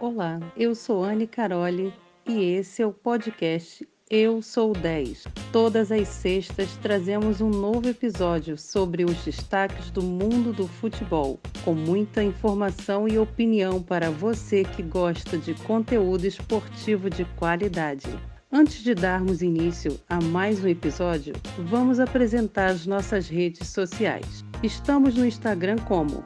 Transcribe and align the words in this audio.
Olá, 0.00 0.38
eu 0.56 0.76
sou 0.76 1.02
Anne 1.02 1.26
Caroli 1.26 1.92
e 2.24 2.52
esse 2.52 2.80
é 2.80 2.86
o 2.86 2.92
podcast 2.92 3.84
Eu 4.08 4.40
Sou 4.40 4.72
10. 4.72 5.24
Todas 5.50 5.90
as 5.90 6.06
sextas 6.06 6.76
trazemos 6.76 7.40
um 7.40 7.50
novo 7.50 7.88
episódio 7.88 8.56
sobre 8.56 9.04
os 9.04 9.16
destaques 9.24 9.90
do 9.90 10.00
mundo 10.00 10.52
do 10.52 10.68
futebol, 10.68 11.40
com 11.64 11.74
muita 11.74 12.22
informação 12.22 13.08
e 13.08 13.18
opinião 13.18 13.82
para 13.82 14.08
você 14.08 14.62
que 14.62 14.84
gosta 14.84 15.36
de 15.36 15.52
conteúdo 15.64 16.24
esportivo 16.24 17.10
de 17.10 17.24
qualidade. 17.36 18.06
Antes 18.52 18.84
de 18.84 18.94
darmos 18.94 19.42
início 19.42 19.98
a 20.08 20.20
mais 20.20 20.62
um 20.62 20.68
episódio, 20.68 21.34
vamos 21.58 21.98
apresentar 21.98 22.66
as 22.66 22.86
nossas 22.86 23.28
redes 23.28 23.66
sociais. 23.66 24.44
Estamos 24.62 25.16
no 25.16 25.26
Instagram 25.26 25.76
como 25.88 26.22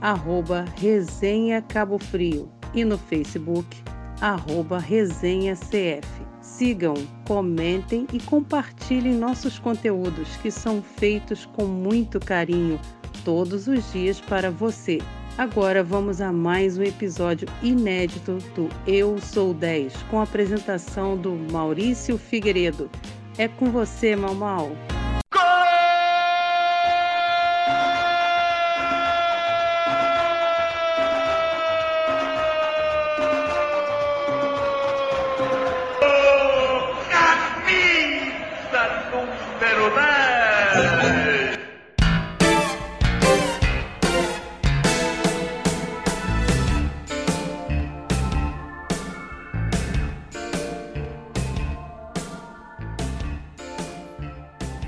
arroba 0.00 0.64
Resenha 0.78 1.60
Cabo 1.60 1.98
Frio 1.98 2.50
e 2.74 2.84
no 2.84 2.96
Facebook, 2.96 3.66
arroba 4.20 4.78
Resenha 4.78 5.54
CF. 5.54 6.06
Sigam, 6.40 6.94
comentem 7.26 8.06
e 8.12 8.20
compartilhem 8.20 9.14
nossos 9.14 9.58
conteúdos 9.58 10.36
que 10.36 10.50
são 10.50 10.82
feitos 10.82 11.46
com 11.46 11.64
muito 11.64 12.20
carinho 12.20 12.80
todos 13.24 13.66
os 13.66 13.92
dias 13.92 14.20
para 14.20 14.50
você. 14.50 14.98
Agora 15.38 15.82
vamos 15.82 16.20
a 16.20 16.30
mais 16.30 16.76
um 16.76 16.82
episódio 16.82 17.48
inédito 17.62 18.38
do 18.54 18.68
Eu 18.86 19.18
Sou 19.18 19.54
10, 19.54 19.94
com 20.10 20.20
a 20.20 20.24
apresentação 20.24 21.16
do 21.16 21.32
Maurício 21.50 22.18
Figueiredo. 22.18 22.90
É 23.38 23.48
com 23.48 23.70
você, 23.70 24.14
Mal 24.14 24.34
Mal. 24.34 24.72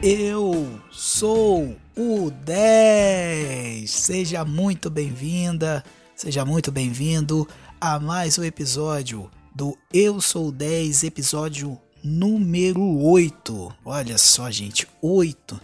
Eu 0.06 0.82
sou 0.90 1.74
o 1.96 2.30
10. 2.30 3.90
Seja 3.90 4.44
muito 4.44 4.90
bem-vinda, 4.90 5.82
seja 6.14 6.44
muito 6.44 6.70
bem-vindo 6.70 7.48
a 7.80 7.98
mais 7.98 8.38
um 8.38 8.44
episódio 8.44 9.30
do 9.54 9.74
Eu 9.90 10.20
Sou 10.20 10.52
10, 10.52 11.04
episódio 11.04 11.80
número 12.02 12.82
8. 12.98 13.74
Olha 13.82 14.18
só, 14.18 14.50
gente, 14.50 14.86
8. 15.00 15.58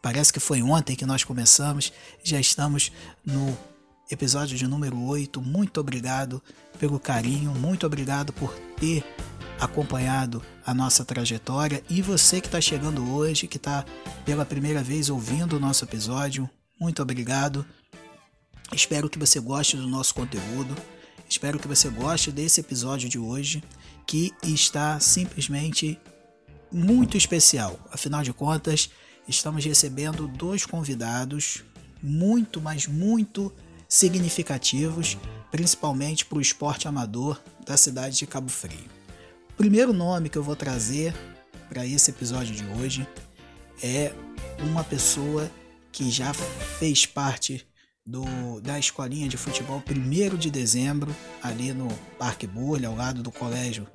Parece 0.00 0.32
que 0.32 0.40
foi 0.40 0.62
ontem 0.62 0.96
que 0.96 1.04
nós 1.04 1.22
começamos, 1.22 1.92
já 2.22 2.40
estamos 2.40 2.90
no 3.22 3.54
episódio 4.10 4.56
de 4.56 4.66
número 4.66 4.98
8. 4.98 5.42
Muito 5.42 5.78
obrigado 5.78 6.42
pelo 6.78 6.98
carinho, 6.98 7.50
muito 7.50 7.86
obrigado 7.86 8.32
por 8.32 8.50
ter 8.80 9.04
acompanhado 9.60 10.42
a 10.64 10.74
nossa 10.74 11.04
trajetória 11.04 11.82
e 11.88 12.02
você 12.02 12.40
que 12.40 12.46
está 12.46 12.60
chegando 12.60 13.14
hoje, 13.14 13.46
que 13.46 13.56
está 13.56 13.84
pela 14.24 14.44
primeira 14.44 14.82
vez 14.82 15.10
ouvindo 15.10 15.56
o 15.56 15.60
nosso 15.60 15.84
episódio, 15.84 16.48
muito 16.80 17.02
obrigado. 17.02 17.64
Espero 18.72 19.08
que 19.08 19.18
você 19.18 19.38
goste 19.38 19.76
do 19.76 19.86
nosso 19.86 20.14
conteúdo. 20.14 20.74
Espero 21.28 21.58
que 21.58 21.68
você 21.68 21.88
goste 21.88 22.30
desse 22.30 22.60
episódio 22.60 23.08
de 23.08 23.18
hoje, 23.18 23.62
que 24.06 24.32
está 24.42 24.98
simplesmente 25.00 25.98
muito 26.70 27.16
especial. 27.16 27.78
Afinal 27.90 28.22
de 28.22 28.32
contas, 28.32 28.90
estamos 29.28 29.64
recebendo 29.64 30.26
dois 30.26 30.66
convidados 30.66 31.64
muito, 32.02 32.60
mas 32.60 32.86
muito 32.86 33.52
significativos, 33.88 35.16
principalmente 35.50 36.24
para 36.24 36.38
o 36.38 36.40
esporte 36.40 36.88
amador 36.88 37.40
da 37.64 37.76
cidade 37.76 38.18
de 38.18 38.26
Cabo 38.26 38.50
Frio. 38.50 38.93
Primeiro 39.56 39.92
nome 39.92 40.28
que 40.28 40.36
eu 40.36 40.42
vou 40.42 40.56
trazer 40.56 41.14
para 41.68 41.86
esse 41.86 42.10
episódio 42.10 42.54
de 42.54 42.64
hoje 42.64 43.06
é 43.80 44.12
uma 44.58 44.82
pessoa 44.82 45.48
que 45.92 46.10
já 46.10 46.34
fez 46.34 47.06
parte 47.06 47.64
do, 48.04 48.60
da 48.60 48.78
escolinha 48.80 49.28
de 49.28 49.36
futebol 49.36 49.80
1 49.88 50.36
de 50.36 50.50
dezembro, 50.50 51.14
ali 51.40 51.72
no 51.72 51.86
Parque 52.18 52.48
Burle, 52.48 52.84
ao 52.84 52.96
lado 52.96 53.22
do 53.22 53.30
colégio 53.30 53.86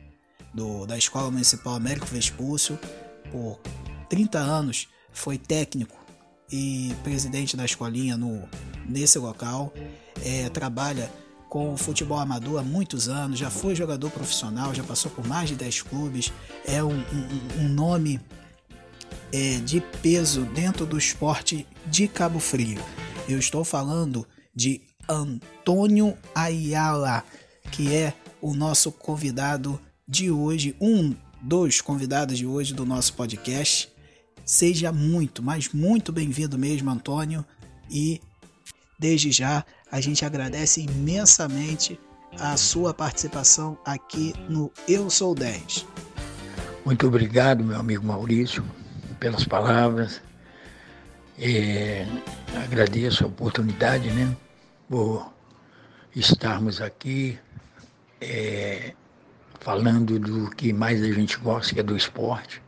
do, 0.54 0.86
da 0.86 0.98
Escola 0.98 1.30
Municipal 1.30 1.76
Américo 1.76 2.06
Vespúcio. 2.06 2.80
Por 3.30 3.60
30 4.08 4.40
anos 4.40 4.88
foi 5.12 5.38
técnico 5.38 6.00
e 6.50 6.96
presidente 7.04 7.58
da 7.58 7.66
escolinha 7.66 8.16
no, 8.16 8.48
nesse 8.88 9.20
local. 9.20 9.74
É, 10.24 10.48
trabalha 10.50 11.12
com 11.50 11.74
o 11.74 11.78
futebol 11.78 12.20
amador 12.20 12.60
há 12.60 12.64
muitos 12.64 13.10
anos, 13.10 13.40
já 13.40 13.50
foi 13.50 13.76
jogador 13.76 14.12
profissional, 14.12 14.74
já 14.74 14.84
passou 14.84 15.10
por 15.10 15.28
mais 15.28 15.50
de 15.50 15.56
10 15.56 15.82
clubes, 15.82 16.32
é 16.66 16.84
um, 16.84 16.94
um, 16.94 17.64
um 17.64 17.70
nome 17.70 18.22
é, 19.34 19.58
de 19.58 19.82
peso 19.82 20.44
dentro 20.46 20.86
do 20.86 20.98
esporte 20.98 21.68
de 21.88 22.08
Cabo 22.08 22.40
Frio. 22.40 22.80
Eu 23.28 23.40
estou 23.40 23.64
falando 23.64 24.28
de 24.56 24.82
Antônio 25.08 26.16
Ayala, 26.36 27.24
que 27.72 27.94
é 27.96 28.14
o 28.40 28.54
nosso 28.54 28.92
convidado 28.92 29.80
de 30.08 30.30
hoje, 30.30 30.76
um 30.80 31.16
dos 31.42 31.82
convidados 31.82 32.38
de 32.38 32.46
hoje 32.46 32.76
do 32.76 32.86
nosso 32.86 33.14
podcast. 33.14 33.92
Seja 34.46 34.92
muito, 34.92 35.42
mas 35.42 35.70
muito 35.74 36.12
bem-vindo 36.12 36.58
mesmo, 36.60 36.90
Antônio, 36.92 37.44
e 37.90 38.22
desde 39.00 39.32
já 39.32 39.66
a 39.92 40.00
gente 40.00 40.24
agradece 40.24 40.82
imensamente 40.82 42.00
a 42.40 42.56
sua 42.58 42.94
participação 42.94 43.78
aqui 43.86 44.34
no 44.48 44.72
Eu 44.88 45.10
Sou 45.10 45.34
10. 45.34 45.86
Muito 46.86 47.08
obrigado, 47.08 47.64
meu 47.64 47.80
amigo 47.80 48.06
Maurício, 48.06 48.64
pelas 49.20 49.44
palavras. 49.44 50.22
É, 51.38 52.06
agradeço 52.64 53.24
a 53.24 53.28
oportunidade, 53.28 54.10
né, 54.12 54.36
por 54.90 55.34
estarmos 56.16 56.82
aqui 56.82 57.40
é, 58.20 58.94
falando 59.60 60.20
do 60.20 60.50
que 60.52 60.74
mais 60.74 61.02
a 61.02 61.12
gente 61.12 61.38
gosta, 61.38 61.74
que 61.74 61.80
é 61.80 61.84
do 61.84 61.96
esporte. 61.96 62.62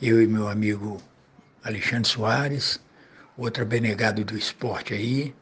Eu 0.00 0.22
e 0.22 0.26
meu 0.26 0.48
amigo 0.48 1.00
Alexandre 1.62 2.08
Soares, 2.08 2.80
outro 3.36 3.62
abnegado 3.62 4.24
do 4.24 4.36
esporte 4.36 4.94
aí, 4.94 5.34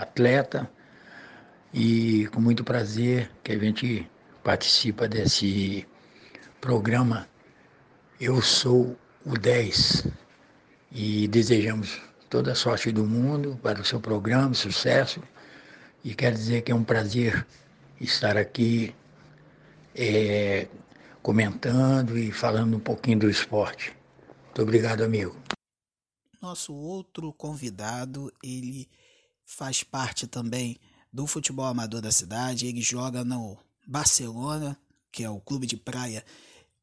atleta, 0.00 0.70
e 1.72 2.26
com 2.32 2.40
muito 2.40 2.64
prazer 2.64 3.30
que 3.44 3.52
a 3.52 3.58
gente 3.58 4.10
participa 4.42 5.06
desse 5.06 5.86
programa 6.60 7.28
Eu 8.20 8.42
Sou 8.42 8.96
o 9.24 9.38
10 9.38 10.06
e 10.90 11.28
desejamos 11.28 12.00
toda 12.28 12.52
a 12.52 12.54
sorte 12.54 12.90
do 12.90 13.04
mundo 13.04 13.58
para 13.62 13.80
o 13.80 13.84
seu 13.84 14.00
programa, 14.00 14.54
sucesso. 14.54 15.22
E 16.02 16.14
quero 16.14 16.34
dizer 16.34 16.62
que 16.62 16.72
é 16.72 16.74
um 16.74 16.84
prazer 16.84 17.46
estar 18.00 18.36
aqui 18.36 18.94
é, 19.94 20.66
comentando 21.22 22.16
e 22.18 22.32
falando 22.32 22.76
um 22.76 22.80
pouquinho 22.80 23.20
do 23.20 23.30
esporte. 23.30 23.94
Muito 24.46 24.62
obrigado, 24.62 25.02
amigo. 25.02 25.36
Nosso 26.40 26.74
outro 26.74 27.32
convidado, 27.34 28.32
ele 28.42 28.88
faz 29.50 29.82
parte 29.82 30.28
também 30.28 30.78
do 31.12 31.26
futebol 31.26 31.66
amador 31.66 32.00
da 32.00 32.12
cidade. 32.12 32.66
Ele 32.66 32.80
joga 32.80 33.24
no 33.24 33.58
Barcelona, 33.84 34.78
que 35.10 35.24
é 35.24 35.28
o 35.28 35.40
clube 35.40 35.66
de 35.66 35.76
praia 35.76 36.24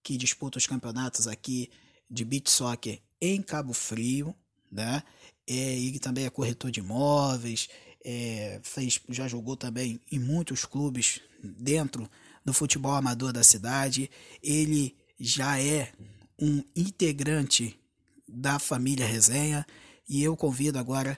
que 0.03 0.18
disputa 0.18 0.57
os 0.57 0.68
campeonatos 0.68 1.27
aqui 1.27 1.69
de 2.09 2.25
beach 2.25 2.50
soccer 2.50 3.01
em 3.21 3.41
Cabo 3.41 3.74
Frio, 3.74 4.36
né? 4.69 5.01
É, 5.47 5.53
ele 5.53 5.97
também 5.97 6.25
é 6.25 6.30
corretor 6.30 6.69
de 6.69 6.81
imóveis, 6.81 7.69
é, 8.03 8.59
fez, 8.62 9.00
já 9.09 9.30
jogou 9.30 9.56
também 9.56 10.01
em 10.12 10.19
muitos 10.19 10.65
clubes 10.65 11.21
dentro 11.41 12.09
do 12.44 12.53
futebol 12.53 12.94
amador 12.94 13.31
da 13.31 13.44
cidade. 13.44 14.12
Ele 14.44 14.94
já 15.18 15.57
é 15.57 15.94
um 16.38 16.62
integrante 16.75 17.80
da 18.27 18.59
família 18.59 19.07
Resenha 19.07 19.65
e 20.07 20.21
eu 20.21 20.36
convido 20.36 20.77
agora 20.77 21.18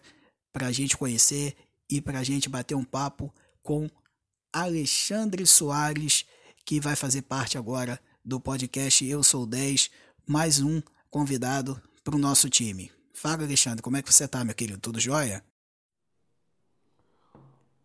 para 0.51 0.67
a 0.67 0.71
gente 0.71 0.97
conhecer 0.97 1.55
e 1.89 2.01
para 2.01 2.19
a 2.19 2.23
gente 2.23 2.49
bater 2.49 2.75
um 2.75 2.83
papo 2.83 3.33
com 3.61 3.89
Alexandre 4.51 5.45
Soares, 5.45 6.25
que 6.65 6.79
vai 6.79 6.95
fazer 6.95 7.23
parte 7.23 7.57
agora 7.57 7.99
do 8.23 8.39
podcast 8.39 9.05
Eu 9.05 9.23
Sou 9.23 9.45
10, 9.45 9.89
mais 10.27 10.61
um 10.61 10.81
convidado 11.09 11.81
para 12.03 12.15
o 12.15 12.19
nosso 12.19 12.49
time. 12.49 12.91
Fala, 13.13 13.43
Alexandre, 13.43 13.81
como 13.81 13.97
é 13.97 14.01
que 14.01 14.11
você 14.11 14.27
tá, 14.27 14.43
meu 14.43 14.55
querido? 14.55 14.79
Tudo 14.79 14.99
jóia? 14.99 15.43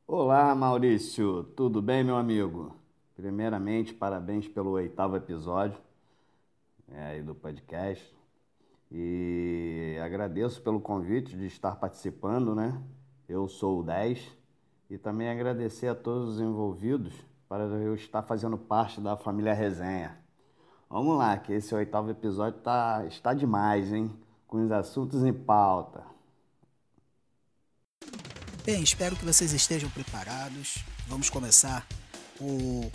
Olá, 0.07 0.55
Maurício. 0.55 1.45
Tudo 1.57 1.81
bem, 1.81 2.05
meu 2.05 2.17
amigo? 2.17 2.77
Primeiramente, 3.17 3.95
parabéns 3.95 4.47
pelo 4.47 4.71
oitavo 4.73 5.17
episódio 5.17 5.79
é, 6.89 7.21
do 7.23 7.35
podcast. 7.35 8.05
E 8.97 9.99
agradeço 10.01 10.63
pelo 10.63 10.81
convite 10.81 11.37
de 11.37 11.47
estar 11.47 11.75
participando, 11.75 12.55
né? 12.55 12.81
Eu 13.29 13.49
sou 13.49 13.81
o 13.81 13.83
10. 13.83 14.25
E 14.89 14.97
também 14.97 15.29
agradecer 15.29 15.89
a 15.89 15.97
todos 15.97 16.35
os 16.35 16.41
envolvidos 16.41 17.13
para 17.49 17.65
eu 17.65 17.97
estar 17.97 18.23
fazendo 18.23 18.57
parte 18.57 19.01
da 19.01 19.17
família 19.17 19.53
Resenha. 19.53 20.17
Vamos 20.89 21.19
lá, 21.19 21.37
que 21.37 21.53
esse 21.53 21.75
oitavo 21.75 22.09
episódio 22.09 22.61
tá, 22.61 23.05
está 23.09 23.35
demais, 23.35 23.93
hein? 23.93 24.13
Com 24.47 24.65
os 24.65 24.71
assuntos 24.71 25.25
em 25.25 25.33
pauta. 25.33 26.05
Bem, 28.65 28.81
espero 28.81 29.17
que 29.17 29.25
vocês 29.25 29.53
estejam 29.53 29.91
preparados. 29.91 30.85
Vamos 31.09 31.29
começar 31.29 31.85
o 32.41 32.89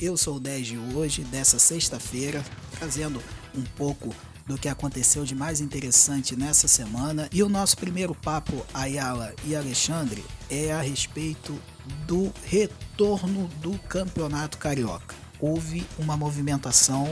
Eu 0.00 0.16
Sou 0.16 0.38
10 0.38 0.66
de 0.68 0.78
hoje, 0.78 1.24
dessa 1.24 1.58
sexta-feira, 1.58 2.44
trazendo 2.78 3.20
um 3.56 3.64
pouco 3.76 4.14
do 4.46 4.58
que 4.58 4.68
aconteceu 4.68 5.24
de 5.24 5.34
mais 5.34 5.60
interessante 5.60 6.36
nessa 6.36 6.66
semana. 6.68 7.28
E 7.32 7.42
o 7.42 7.48
nosso 7.48 7.76
primeiro 7.76 8.14
papo, 8.14 8.64
Ayala 8.72 9.34
e 9.44 9.54
Alexandre, 9.54 10.24
é 10.50 10.72
a 10.72 10.80
respeito 10.80 11.58
do 12.06 12.32
retorno 12.44 13.48
do 13.60 13.78
Campeonato 13.80 14.58
Carioca. 14.58 15.14
Houve 15.40 15.86
uma 15.98 16.16
movimentação 16.16 17.08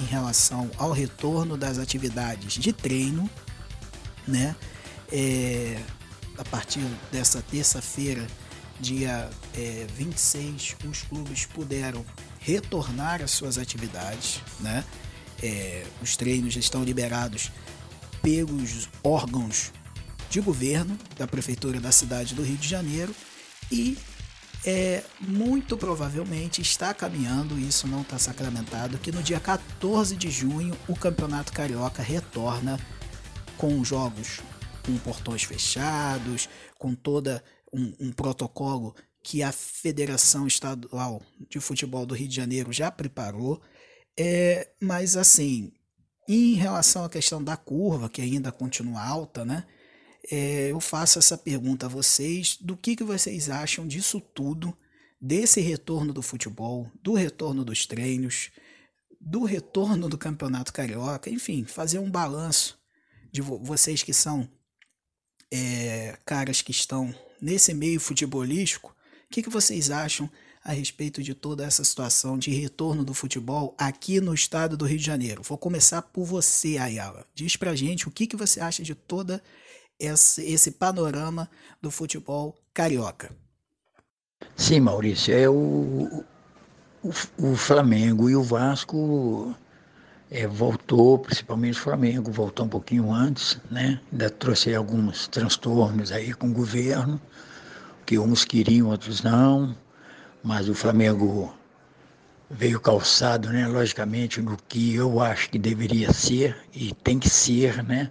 em 0.00 0.04
relação 0.04 0.70
ao 0.76 0.92
retorno 0.92 1.56
das 1.56 1.78
atividades 1.78 2.54
de 2.54 2.72
treino, 2.72 3.28
né? 4.26 4.56
É, 5.12 5.78
a 6.38 6.44
partir 6.44 6.80
dessa 7.12 7.42
terça-feira, 7.42 8.26
dia 8.80 9.30
é, 9.54 9.86
26, 9.94 10.76
os 10.88 11.02
clubes 11.02 11.46
puderam 11.46 12.04
retornar 12.40 13.22
às 13.22 13.30
suas 13.30 13.58
atividades, 13.58 14.40
né? 14.60 14.84
É, 15.46 15.84
os 16.00 16.16
treinos 16.16 16.56
estão 16.56 16.82
liberados 16.82 17.50
pelos 18.22 18.88
órgãos 19.02 19.72
de 20.30 20.40
governo 20.40 20.98
da 21.18 21.26
prefeitura 21.26 21.78
da 21.78 21.92
cidade 21.92 22.34
do 22.34 22.42
Rio 22.42 22.56
de 22.56 22.66
Janeiro 22.66 23.14
e 23.70 23.98
é, 24.64 25.02
muito 25.20 25.76
provavelmente 25.76 26.62
está 26.62 26.94
caminhando, 26.94 27.58
isso 27.58 27.86
não 27.86 28.00
está 28.00 28.18
sacramentado, 28.18 28.96
que 28.96 29.12
no 29.12 29.22
dia 29.22 29.38
14 29.38 30.16
de 30.16 30.30
junho 30.30 30.74
o 30.88 30.96
Campeonato 30.96 31.52
Carioca 31.52 32.02
retorna 32.02 32.80
com 33.58 33.84
jogos 33.84 34.40
com 34.84 34.96
portões 34.98 35.42
fechados, 35.42 36.48
com 36.78 36.94
toda 36.94 37.44
um, 37.72 37.92
um 38.00 38.12
protocolo 38.12 38.94
que 39.22 39.42
a 39.42 39.50
Federação 39.50 40.46
Estadual 40.46 41.22
de 41.48 41.58
Futebol 41.58 42.04
do 42.04 42.14
Rio 42.14 42.28
de 42.28 42.36
Janeiro 42.36 42.72
já 42.72 42.90
preparou. 42.90 43.60
É, 44.18 44.68
mas 44.80 45.16
assim, 45.16 45.72
em 46.28 46.54
relação 46.54 47.04
à 47.04 47.08
questão 47.08 47.42
da 47.42 47.56
curva, 47.56 48.08
que 48.08 48.22
ainda 48.22 48.52
continua 48.52 49.02
alta, 49.02 49.44
né? 49.44 49.64
É, 50.30 50.70
eu 50.70 50.80
faço 50.80 51.18
essa 51.18 51.36
pergunta 51.36 51.86
a 51.86 51.88
vocês: 51.88 52.56
do 52.60 52.76
que, 52.76 52.96
que 52.96 53.04
vocês 53.04 53.50
acham 53.50 53.86
disso 53.86 54.20
tudo, 54.20 54.76
desse 55.20 55.60
retorno 55.60 56.12
do 56.12 56.22
futebol, 56.22 56.90
do 57.02 57.12
retorno 57.12 57.64
dos 57.64 57.86
treinos, 57.86 58.50
do 59.20 59.44
retorno 59.44 60.08
do 60.08 60.18
Campeonato 60.18 60.72
Carioca, 60.72 61.30
enfim, 61.30 61.64
fazer 61.64 61.98
um 61.98 62.10
balanço 62.10 62.78
de 63.32 63.40
vocês 63.40 64.02
que 64.02 64.12
são 64.12 64.48
é, 65.50 66.18
caras 66.24 66.62
que 66.62 66.70
estão 66.70 67.14
nesse 67.40 67.74
meio 67.74 68.00
futebolístico, 68.00 68.94
o 69.26 69.28
que, 69.30 69.42
que 69.42 69.50
vocês 69.50 69.90
acham 69.90 70.30
a 70.64 70.72
respeito 70.72 71.22
de 71.22 71.34
toda 71.34 71.62
essa 71.64 71.84
situação 71.84 72.38
de 72.38 72.50
retorno 72.50 73.04
do 73.04 73.12
futebol 73.12 73.74
aqui 73.76 74.18
no 74.20 74.32
estado 74.32 74.76
do 74.76 74.86
Rio 74.86 74.98
de 74.98 75.04
Janeiro? 75.04 75.42
Vou 75.42 75.58
começar 75.58 76.00
por 76.00 76.24
você, 76.24 76.78
Ayala. 76.78 77.26
Diz 77.34 77.54
pra 77.54 77.74
gente 77.74 78.08
o 78.08 78.10
que, 78.10 78.26
que 78.26 78.36
você 78.36 78.60
acha 78.60 78.82
de 78.82 78.94
toda 78.94 79.42
esse, 80.00 80.42
esse 80.42 80.70
panorama 80.70 81.50
do 81.82 81.90
futebol 81.90 82.56
carioca. 82.72 83.30
Sim, 84.56 84.80
Maurício, 84.80 85.34
é 85.34 85.48
o, 85.48 86.24
o, 87.02 87.12
o 87.38 87.56
Flamengo 87.56 88.30
e 88.30 88.34
o 88.34 88.42
Vasco 88.42 89.54
é, 90.30 90.46
voltou, 90.46 91.18
principalmente 91.18 91.78
o 91.78 91.82
Flamengo, 91.82 92.32
voltou 92.32 92.64
um 92.64 92.68
pouquinho 92.68 93.12
antes, 93.12 93.58
né? 93.70 94.00
Ainda 94.10 94.30
trouxe 94.30 94.74
alguns 94.74 95.28
transtornos 95.28 96.10
aí 96.10 96.32
com 96.32 96.48
o 96.48 96.52
governo, 96.52 97.20
que 98.06 98.18
uns 98.18 98.44
queriam, 98.44 98.88
outros 98.88 99.22
não, 99.22 99.74
mas 100.44 100.68
o 100.68 100.74
Flamengo 100.74 101.56
veio 102.50 102.78
calçado, 102.78 103.48
né? 103.48 103.66
Logicamente, 103.66 104.42
no 104.42 104.58
que 104.68 104.94
eu 104.94 105.18
acho 105.20 105.48
que 105.48 105.58
deveria 105.58 106.12
ser 106.12 106.54
e 106.74 106.92
tem 106.92 107.18
que 107.18 107.30
ser, 107.30 107.82
né? 107.82 108.10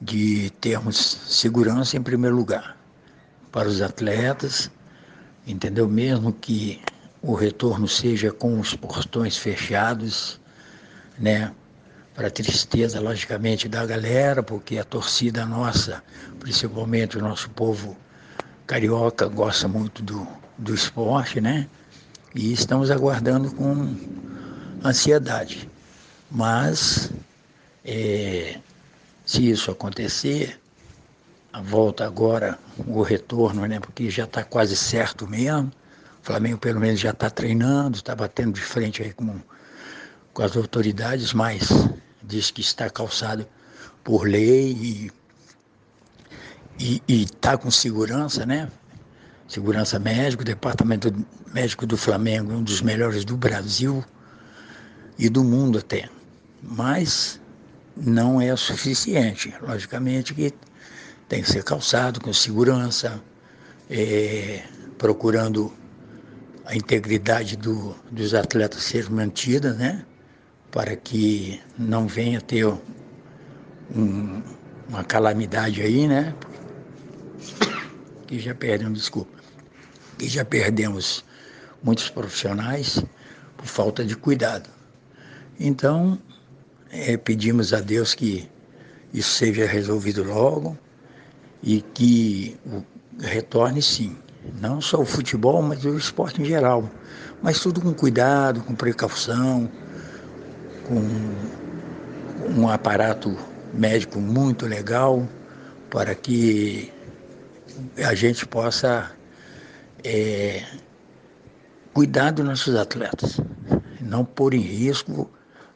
De 0.00 0.50
termos 0.60 0.96
segurança 0.96 1.96
em 1.96 2.02
primeiro 2.02 2.34
lugar 2.34 2.76
para 3.52 3.68
os 3.68 3.80
atletas, 3.80 4.68
entendeu? 5.46 5.88
Mesmo 5.88 6.32
que 6.32 6.82
o 7.22 7.34
retorno 7.34 7.86
seja 7.86 8.32
com 8.32 8.58
os 8.58 8.74
portões 8.74 9.36
fechados, 9.36 10.40
né? 11.16 11.54
Para 12.14 12.30
tristeza, 12.30 13.00
logicamente, 13.00 13.68
da 13.68 13.86
galera, 13.86 14.42
porque 14.42 14.76
a 14.76 14.84
torcida 14.84 15.46
nossa, 15.46 16.02
principalmente 16.40 17.16
o 17.16 17.20
nosso 17.20 17.48
povo 17.50 17.96
carioca, 18.66 19.28
gosta 19.28 19.68
muito 19.68 20.02
do, 20.02 20.26
do 20.58 20.74
esporte, 20.74 21.40
né? 21.40 21.68
E 22.34 22.52
estamos 22.52 22.90
aguardando 22.90 23.50
com 23.52 23.94
ansiedade. 24.84 25.68
Mas, 26.30 27.10
é, 27.84 28.58
se 29.24 29.48
isso 29.48 29.70
acontecer, 29.70 30.60
a 31.52 31.62
volta 31.62 32.04
agora, 32.04 32.58
o 32.86 33.02
retorno, 33.02 33.64
né? 33.66 33.80
Porque 33.80 34.10
já 34.10 34.24
está 34.24 34.44
quase 34.44 34.76
certo 34.76 35.26
mesmo. 35.26 35.72
O 36.22 36.26
Flamengo, 36.26 36.58
pelo 36.58 36.80
menos, 36.80 37.00
já 37.00 37.10
está 37.10 37.30
treinando, 37.30 37.96
está 37.96 38.14
batendo 38.14 38.52
de 38.52 38.60
frente 38.60 39.02
aí 39.02 39.12
com 39.12 39.40
com 40.38 40.44
as 40.44 40.56
autoridades, 40.56 41.32
mas 41.32 41.68
diz 42.22 42.52
que 42.52 42.60
está 42.60 42.88
calçado 42.88 43.44
por 44.04 44.22
lei 44.22 45.10
e 46.78 47.02
está 47.08 47.58
com 47.58 47.72
segurança, 47.72 48.46
né? 48.46 48.70
Segurança 49.48 49.98
médica, 49.98 50.42
o 50.42 50.44
departamento 50.44 51.12
médico 51.52 51.86
do 51.86 51.96
Flamengo 51.96 52.52
é 52.52 52.54
um 52.56 52.62
dos 52.62 52.82
melhores 52.82 53.24
do 53.24 53.36
Brasil 53.36 54.04
e 55.18 55.28
do 55.28 55.42
mundo 55.42 55.78
até. 55.78 56.08
Mas 56.62 57.40
não 57.96 58.40
é 58.40 58.54
suficiente. 58.54 59.52
Logicamente 59.60 60.34
que 60.34 60.52
tem 61.28 61.42
que 61.42 61.50
ser 61.50 61.64
calçado 61.64 62.20
com 62.20 62.32
segurança, 62.32 63.20
é, 63.90 64.62
procurando 64.98 65.72
a 66.66 66.76
integridade 66.76 67.56
do, 67.56 67.96
dos 68.10 68.34
atletas 68.34 68.82
ser 68.82 69.10
mantida, 69.10 69.72
né? 69.72 70.04
para 70.70 70.94
que 70.96 71.60
não 71.78 72.06
venha 72.06 72.40
ter 72.40 72.66
um, 72.66 74.42
uma 74.88 75.02
calamidade 75.04 75.82
aí, 75.82 76.06
né? 76.06 76.34
Que 78.28 78.38
já 78.38 78.54
perdemos, 78.54 78.98
desculpa, 78.98 79.38
que 80.18 80.28
já 80.28 80.44
perdemos 80.44 81.24
muitos 81.82 82.10
profissionais 82.10 83.02
por 83.56 83.66
falta 83.66 84.04
de 84.04 84.14
cuidado. 84.14 84.68
Então, 85.58 86.18
é, 86.90 87.16
pedimos 87.16 87.72
a 87.72 87.80
Deus 87.80 88.14
que 88.14 88.48
isso 89.14 89.30
seja 89.30 89.66
resolvido 89.66 90.22
logo 90.22 90.76
e 91.62 91.80
que 91.80 92.54
retorne 93.18 93.80
sim, 93.80 94.14
não 94.60 94.78
só 94.78 95.00
o 95.00 95.06
futebol, 95.06 95.62
mas 95.62 95.84
o 95.86 95.96
esporte 95.96 96.42
em 96.42 96.44
geral, 96.44 96.88
mas 97.42 97.60
tudo 97.60 97.80
com 97.80 97.94
cuidado, 97.94 98.60
com 98.60 98.74
precaução, 98.74 99.70
com 100.86 101.00
um 102.60 102.68
aparato 102.68 103.34
médico 103.72 104.20
muito 104.20 104.66
legal 104.66 105.26
para 105.90 106.14
que 106.14 106.92
a 108.04 108.14
gente 108.14 108.46
possa 108.46 109.10
é, 110.04 110.64
cuidar 111.92 112.30
dos 112.30 112.44
nossos 112.44 112.74
atletas, 112.74 113.40
não 114.00 114.24
pôr 114.24 114.54
em 114.54 114.60
risco 114.60 115.30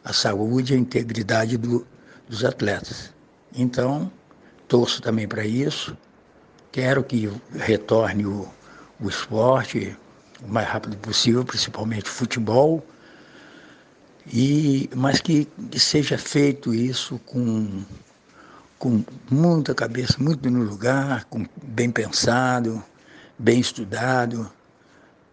a 0.05 0.13
saúde 0.13 0.73
e 0.73 0.77
a 0.77 0.79
integridade 0.79 1.57
do, 1.57 1.87
dos 2.29 2.45
atletas. 2.45 3.13
Então, 3.55 4.11
torço 4.69 5.03
também 5.03 5.29
para 5.29 5.45
isso, 5.45 5.97
quero 6.71 7.05
que 7.05 7.31
retorne 7.55 8.27
o, 8.27 8.49
o 9.01 9.09
esporte 9.09 9.97
o 10.43 10.49
mais 10.49 10.67
rápido 10.69 10.97
possível, 10.97 11.45
principalmente 11.45 12.09
futebol, 12.09 12.85
e, 14.27 14.89
mas 14.95 15.21
que, 15.21 15.47
que 15.71 15.79
seja 15.79 16.19
feito 16.19 16.75
isso 16.75 17.19
com, 17.27 17.85
com 18.83 19.05
muita 19.31 19.77
cabeça, 19.77 20.17
muito 20.19 20.51
no 20.51 20.65
lugar, 20.65 21.25
com, 21.27 21.47
bem 21.63 21.89
pensado, 21.89 22.83
bem 23.39 23.61
estudado 23.61 24.53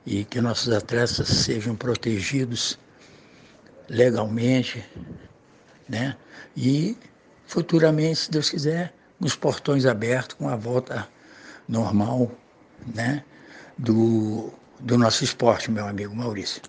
e 0.06 0.24
que 0.24 0.40
nossos 0.40 0.72
atletas 0.72 1.28
sejam 1.28 1.76
protegidos 1.76 2.78
legalmente, 3.90 4.86
né? 5.88 6.16
E 6.56 6.96
futuramente, 7.48 8.20
se 8.20 8.30
Deus 8.30 8.52
quiser, 8.52 8.94
os 9.20 9.36
portões 9.36 9.88
abertos 9.88 10.36
com 10.36 10.48
a 10.48 10.56
volta 10.56 11.10
normal, 11.68 12.32
né? 12.96 13.26
Do, 13.76 14.54
do 14.80 14.96
nosso 14.96 15.24
esporte, 15.24 15.72
meu 15.72 15.88
amigo 15.88 16.16
Maurício. 16.16 16.62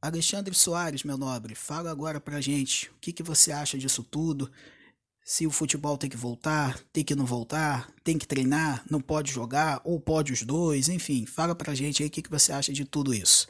Alexandre 0.00 0.54
Soares, 0.54 1.02
meu 1.02 1.18
nobre, 1.18 1.56
fala 1.56 1.90
agora 1.90 2.20
pra 2.20 2.40
gente 2.40 2.88
o 2.90 2.94
que, 3.00 3.12
que 3.12 3.24
você 3.24 3.50
acha 3.50 3.76
disso 3.76 4.04
tudo. 4.04 4.48
Se 5.28 5.44
o 5.44 5.50
futebol 5.50 5.98
tem 5.98 6.08
que 6.08 6.16
voltar, 6.16 6.78
tem 6.92 7.02
que 7.02 7.16
não 7.16 7.26
voltar, 7.26 7.90
tem 8.04 8.16
que 8.16 8.28
treinar, 8.28 8.84
não 8.88 9.00
pode 9.00 9.32
jogar, 9.32 9.80
ou 9.82 9.98
pode 9.98 10.32
os 10.32 10.44
dois, 10.44 10.88
enfim, 10.88 11.26
fala 11.26 11.52
pra 11.52 11.74
gente 11.74 12.00
aí 12.00 12.08
o 12.08 12.12
que, 12.12 12.22
que 12.22 12.30
você 12.30 12.52
acha 12.52 12.72
de 12.72 12.84
tudo 12.84 13.12
isso. 13.12 13.48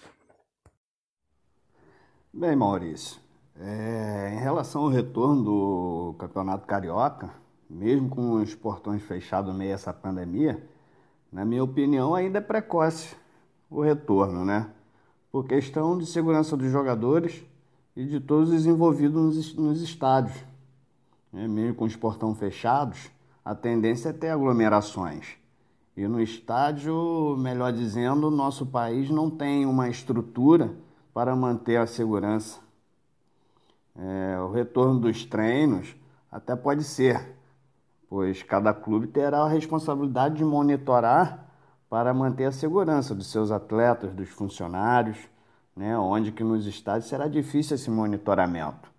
Bem, 2.32 2.56
Maurício, 2.56 3.20
é, 3.60 4.32
em 4.34 4.40
relação 4.40 4.84
ao 4.84 4.88
retorno 4.88 5.44
do 5.44 6.14
Campeonato 6.18 6.66
Carioca, 6.66 7.30
mesmo 7.68 8.08
com 8.08 8.40
os 8.40 8.54
portões 8.54 9.02
fechados 9.02 9.54
meio 9.54 9.72
dessa 9.72 9.92
pandemia, 9.92 10.66
na 11.30 11.44
minha 11.44 11.62
opinião 11.62 12.14
ainda 12.14 12.38
é 12.38 12.40
precoce 12.40 13.14
o 13.68 13.82
retorno, 13.82 14.46
né? 14.46 14.70
por 15.30 15.46
questão 15.46 15.98
de 15.98 16.06
segurança 16.06 16.56
dos 16.56 16.72
jogadores 16.72 17.44
e 17.94 18.06
de 18.06 18.18
todos 18.18 18.48
os 18.48 18.64
envolvidos 18.64 19.36
nos, 19.36 19.54
nos 19.54 19.82
estádios. 19.82 20.45
É, 21.34 21.46
mesmo 21.46 21.74
com 21.74 21.84
os 21.84 21.96
portões 21.96 22.38
fechados, 22.38 23.10
a 23.44 23.54
tendência 23.54 24.08
é 24.08 24.12
ter 24.12 24.30
aglomerações. 24.30 25.36
E 25.96 26.06
no 26.06 26.20
estádio, 26.20 27.36
melhor 27.38 27.72
dizendo, 27.72 28.30
nosso 28.30 28.66
país 28.66 29.08
não 29.08 29.30
tem 29.30 29.64
uma 29.64 29.88
estrutura 29.88 30.74
para 31.14 31.34
manter 31.34 31.76
a 31.76 31.86
segurança. 31.86 32.60
É, 33.98 34.38
o 34.40 34.50
retorno 34.50 35.00
dos 35.00 35.24
treinos 35.24 35.96
até 36.30 36.54
pode 36.54 36.84
ser, 36.84 37.34
pois 38.10 38.42
cada 38.42 38.74
clube 38.74 39.06
terá 39.06 39.38
a 39.38 39.48
responsabilidade 39.48 40.36
de 40.36 40.44
monitorar 40.44 41.46
para 41.88 42.12
manter 42.12 42.44
a 42.44 42.52
segurança 42.52 43.14
dos 43.14 43.28
seus 43.28 43.50
atletas, 43.50 44.12
dos 44.12 44.28
funcionários, 44.28 45.16
né? 45.74 45.96
onde 45.96 46.32
que 46.32 46.44
nos 46.44 46.66
estádios 46.66 47.08
será 47.08 47.28
difícil 47.28 47.74
esse 47.74 47.90
monitoramento. 47.90 48.90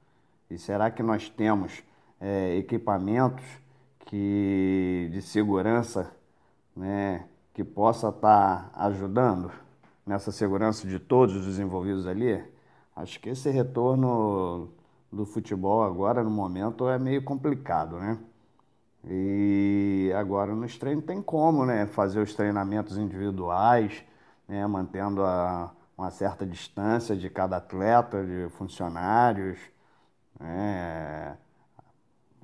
E 0.49 0.57
será 0.57 0.89
que 0.89 1.03
nós 1.03 1.29
temos 1.29 1.83
é, 2.19 2.57
equipamentos 2.57 3.43
que, 4.05 5.09
de 5.11 5.21
segurança 5.21 6.11
né, 6.75 7.27
que 7.53 7.63
possa 7.63 8.09
estar 8.09 8.71
tá 8.71 8.85
ajudando 8.85 9.51
nessa 10.05 10.31
segurança 10.31 10.87
de 10.87 10.99
todos 10.99 11.47
os 11.47 11.59
envolvidos 11.59 12.07
ali? 12.07 12.43
Acho 12.95 13.19
que 13.19 13.29
esse 13.29 13.49
retorno 13.49 14.69
do 15.11 15.25
futebol 15.25 15.83
agora, 15.83 16.23
no 16.23 16.29
momento, 16.29 16.87
é 16.89 16.97
meio 16.99 17.23
complicado, 17.23 17.97
né? 17.99 18.17
E 19.05 20.11
agora 20.15 20.53
nos 20.53 20.77
treinos 20.77 21.05
tem 21.05 21.21
como, 21.21 21.65
né? 21.65 21.85
Fazer 21.87 22.19
os 22.19 22.33
treinamentos 22.33 22.97
individuais, 22.97 24.03
né? 24.47 24.65
mantendo 24.67 25.23
a, 25.23 25.71
uma 25.97 26.11
certa 26.11 26.45
distância 26.45 27.15
de 27.15 27.29
cada 27.29 27.57
atleta, 27.57 28.23
de 28.25 28.49
funcionários, 28.57 29.59
né? 30.39 31.37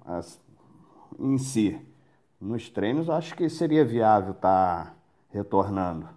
As, 0.06 0.40
em 1.20 1.38
si. 1.38 1.80
Nos 2.40 2.70
treinos 2.70 3.10
acho 3.10 3.36
que 3.36 3.50
seria 3.50 3.86
viável 3.86 4.32
estar 4.32 4.86
tá 4.86 4.94
retornando, 5.30 6.08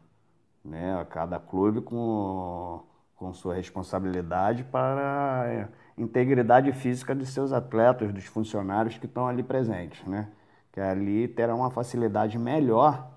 né? 0.65 1.07
Cada 1.11 1.39
clube 1.39 1.81
com, 1.81 2.83
com 3.15 3.33
sua 3.33 3.55
responsabilidade 3.55 4.65
para 4.65 5.69
integridade 5.97 6.73
física 6.73 7.15
de 7.15 7.25
seus 7.25 7.53
atletas, 7.53 8.13
dos 8.13 8.25
funcionários 8.25 8.99
que 8.99 9.07
estão 9.07 9.27
ali 9.27 9.43
presentes, 9.43 10.05
né? 10.07 10.29
Que 10.73 10.81
ali 10.81 11.29
terá 11.29 11.55
uma 11.55 11.71
facilidade 11.71 12.39
melhor, 12.39 13.11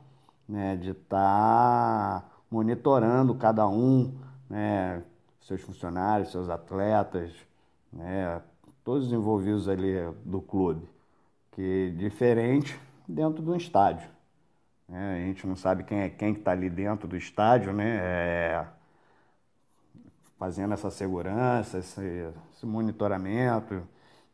né, 0.47 0.75
de 0.77 0.91
estar 0.91 2.21
tá 2.21 2.29
monitorando 2.49 3.35
cada 3.35 3.67
um, 3.67 4.17
né, 4.49 5.03
seus 5.41 5.61
funcionários, 5.61 6.31
seus 6.31 6.49
atletas, 6.49 7.31
né, 7.93 8.41
todos 8.89 9.05
os 9.05 9.13
envolvidos 9.13 9.69
ali 9.69 9.93
do 10.25 10.41
clube, 10.41 10.89
que 11.51 11.93
diferente 11.95 12.75
dentro 13.07 13.39
do 13.39 13.55
estádio. 13.55 14.09
Né? 14.87 15.13
A 15.13 15.27
gente 15.27 15.45
não 15.45 15.55
sabe 15.55 15.83
quem 15.83 15.99
é 15.99 16.09
quem 16.09 16.33
que 16.33 16.39
está 16.39 16.53
ali 16.53 16.71
dentro 16.71 17.07
do 17.07 17.15
estádio, 17.15 17.71
né? 17.71 17.97
É, 18.01 18.65
fazendo 20.39 20.73
essa 20.73 20.89
segurança, 20.89 21.77
esse, 21.77 22.01
esse, 22.51 22.65
monitoramento. 22.65 23.79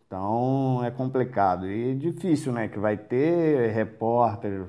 Então 0.08 0.82
é 0.86 0.90
complicado 0.90 1.70
e 1.70 1.94
difícil, 1.94 2.54
né? 2.54 2.70
Que 2.70 2.80
vai 2.80 2.96
ter 2.96 3.74
repórter, 3.74 4.68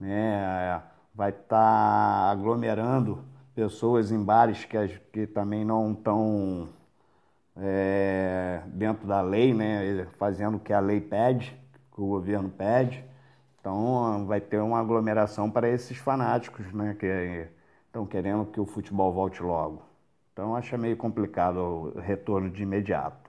né? 0.00 0.82
Vai 1.14 1.30
estar 1.30 1.46
tá 1.50 2.30
aglomerando 2.32 3.24
pessoas 3.54 4.10
em 4.10 4.20
bares 4.20 4.64
que, 4.64 4.76
que 5.12 5.24
também 5.28 5.64
não 5.64 5.92
estão 5.92 6.68
é, 7.60 8.62
dentro 8.66 9.06
da 9.06 9.20
lei, 9.20 9.52
né? 9.52 10.06
Fazendo 10.18 10.56
o 10.56 10.60
que 10.60 10.72
a 10.72 10.80
lei 10.80 11.00
pede, 11.00 11.56
que 11.94 12.00
o 12.00 12.06
governo 12.06 12.48
pede. 12.48 13.04
Então 13.60 14.26
vai 14.26 14.40
ter 14.40 14.58
uma 14.58 14.80
aglomeração 14.80 15.50
para 15.50 15.68
esses 15.68 15.98
fanáticos, 15.98 16.72
né? 16.72 16.96
Que 16.98 17.48
estão 17.86 18.06
querendo 18.06 18.46
que 18.46 18.60
o 18.60 18.66
futebol 18.66 19.12
volte 19.12 19.42
logo. 19.42 19.82
Então 20.32 20.56
acho 20.56 20.76
meio 20.78 20.96
complicado 20.96 21.58
o 21.58 22.00
retorno 22.00 22.50
de 22.50 22.62
imediato. 22.62 23.28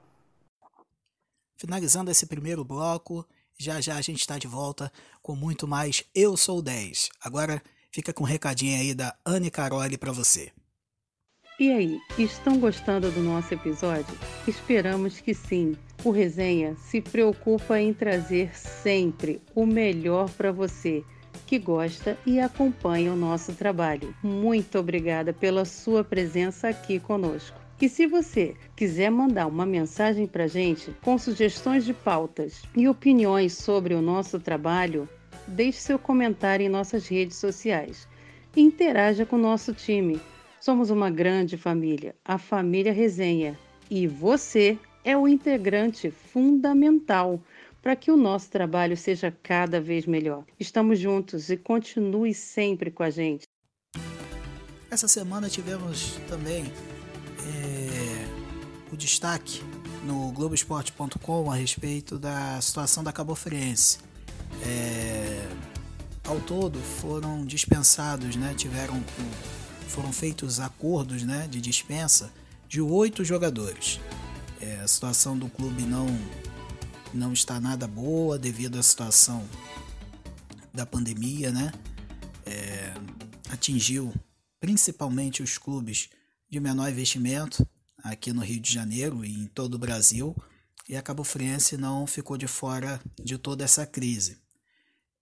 Finalizando 1.58 2.10
esse 2.10 2.26
primeiro 2.26 2.64
bloco, 2.64 3.26
já 3.60 3.82
já 3.82 3.96
a 3.96 4.02
gente 4.02 4.22
está 4.22 4.38
de 4.38 4.48
volta 4.48 4.92
com 5.22 5.36
muito 5.36 5.68
mais 5.68 6.04
Eu 6.16 6.38
Sou 6.38 6.62
10. 6.62 7.10
Agora 7.24 7.62
fica 7.92 8.14
com 8.14 8.24
um 8.24 8.28
recadinho 8.28 8.80
aí 8.80 8.96
da 8.96 9.16
Anne 9.26 9.52
Caroli 9.52 9.98
para 9.98 10.12
você. 10.12 10.52
E 11.62 11.72
aí, 11.72 12.02
estão 12.18 12.58
gostando 12.58 13.12
do 13.12 13.22
nosso 13.22 13.54
episódio? 13.54 14.18
Esperamos 14.48 15.20
que 15.20 15.32
sim. 15.32 15.76
O 16.04 16.10
Resenha 16.10 16.76
se 16.76 17.00
preocupa 17.00 17.80
em 17.80 17.94
trazer 17.94 18.58
sempre 18.58 19.40
o 19.54 19.64
melhor 19.64 20.28
para 20.32 20.52
você 20.52 21.04
que 21.46 21.60
gosta 21.60 22.18
e 22.26 22.40
acompanha 22.40 23.14
o 23.14 23.16
nosso 23.16 23.54
trabalho. 23.54 24.12
Muito 24.24 24.80
obrigada 24.80 25.34
pela 25.34 25.64
sua 25.64 26.04
presença 26.04 26.68
aqui 26.68 27.00
conosco. 27.00 27.62
E 27.80 27.88
se 27.88 28.08
você 28.08 28.56
quiser 28.76 29.12
mandar 29.12 29.46
uma 29.46 29.64
mensagem 29.64 30.26
para 30.26 30.48
gente 30.48 30.92
com 31.04 31.16
sugestões 31.16 31.86
de 31.86 31.94
pautas 31.94 32.64
e 32.76 32.90
opiniões 32.90 33.54
sobre 33.54 33.94
o 33.94 34.02
nosso 34.02 34.40
trabalho, 34.40 35.08
deixe 35.46 35.78
seu 35.78 36.00
comentário 36.00 36.66
em 36.66 36.70
nossas 36.70 37.08
redes 37.08 37.38
sociais 37.38 38.10
interaja 38.56 39.26
com 39.26 39.36
o 39.36 39.40
nosso 39.40 39.74
time. 39.74 40.20
Somos 40.62 40.92
uma 40.92 41.10
grande 41.10 41.58
família, 41.58 42.16
a 42.24 42.38
família 42.38 42.94
Resenha, 42.94 43.58
e 43.90 44.06
você 44.06 44.78
é 45.04 45.18
o 45.18 45.28
integrante 45.28 46.12
fundamental 46.12 47.42
para 47.82 47.96
que 47.96 48.12
o 48.12 48.16
nosso 48.16 48.52
trabalho 48.52 48.96
seja 48.96 49.36
cada 49.42 49.82
vez 49.82 50.06
melhor. 50.06 50.44
Estamos 50.60 51.00
juntos 51.00 51.50
e 51.50 51.58
continue 51.58 52.32
sempre 52.36 52.92
com 52.92 53.02
a 53.02 53.10
gente. 53.10 53.42
Essa 54.92 55.08
semana 55.08 55.50
tivemos 55.50 56.20
também 56.30 56.66
é, 56.66 58.94
o 58.94 58.96
destaque 58.96 59.64
no 60.06 60.32
Globoesporte.com 60.32 61.50
a 61.50 61.56
respeito 61.56 62.20
da 62.20 62.62
situação 62.62 63.04
da 63.04 63.12
Cabo 63.12 63.34
Friense. 63.34 63.98
É, 64.64 65.42
ao 66.24 66.40
todo 66.40 66.78
foram 66.78 67.44
dispensados, 67.48 68.36
né, 68.36 68.54
tiveram 68.56 69.04
foram 69.92 70.14
feitos 70.14 70.60
acordos 70.60 71.24
né, 71.24 71.48
de 71.48 71.60
dispensa 71.60 72.32
de 72.68 72.80
oito 72.80 73.26
jogadores. 73.26 74.00
É, 74.62 74.80
a 74.80 74.88
situação 74.88 75.38
do 75.38 75.50
clube 75.50 75.84
não 75.84 76.08
não 77.14 77.34
está 77.34 77.60
nada 77.60 77.86
boa 77.86 78.40
devido 78.40 78.80
à 78.80 78.84
situação 78.84 79.46
da 80.74 80.86
pandemia, 80.86 81.52
né? 81.52 81.74
É, 82.46 82.94
atingiu 83.50 84.14
principalmente 84.62 85.44
os 85.44 85.58
clubes 85.58 86.10
de 86.50 86.58
menor 86.62 86.90
investimento 86.90 87.68
aqui 88.02 88.32
no 88.32 88.42
Rio 88.42 88.62
de 88.62 88.72
Janeiro 88.72 89.26
e 89.26 89.34
em 89.34 89.48
todo 89.48 89.76
o 89.76 89.80
Brasil, 89.80 90.34
e 90.88 90.96
a 90.96 91.02
Cabo 91.02 91.26
Friense 91.26 91.76
não 91.76 92.08
ficou 92.08 92.38
de 92.38 92.48
fora 92.48 93.02
de 93.22 93.38
toda 93.38 93.66
essa 93.66 93.86
crise. 93.86 94.38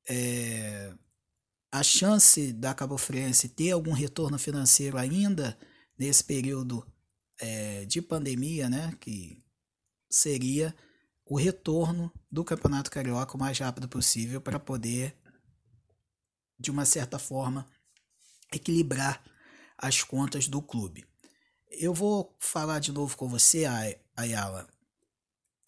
É, 0.08 0.92
a 1.72 1.84
chance 1.84 2.52
da 2.54 2.74
Cabo 2.74 2.98
Friense 2.98 3.50
ter 3.50 3.72
algum 3.72 3.92
retorno 3.92 4.40
financeiro 4.40 4.98
ainda 4.98 5.58
nesse 5.98 6.24
período 6.24 6.86
é, 7.40 7.86
de 7.86 8.02
pandemia, 8.02 8.70
né, 8.70 8.96
que 9.00 9.44
seria 10.10 10.76
o 11.26 11.38
retorno 11.38 12.12
do 12.32 12.44
Campeonato 12.44 12.90
Carioca 12.90 13.36
o 13.36 13.40
mais 13.40 13.58
rápido 13.60 13.88
possível 13.88 14.42
para 14.42 14.60
poder, 14.60 15.16
de 16.60 16.72
uma 16.72 16.86
certa 16.86 17.20
forma, 17.20 17.68
equilibrar 18.52 19.24
as 19.78 20.04
contas 20.04 20.48
do 20.48 20.62
clube. 20.62 21.06
Eu 21.70 21.94
vou 21.94 22.36
falar 22.40 22.80
de 22.80 22.92
novo 22.92 23.16
com 23.16 23.30
você, 23.30 23.66
Ayala, 24.16 24.68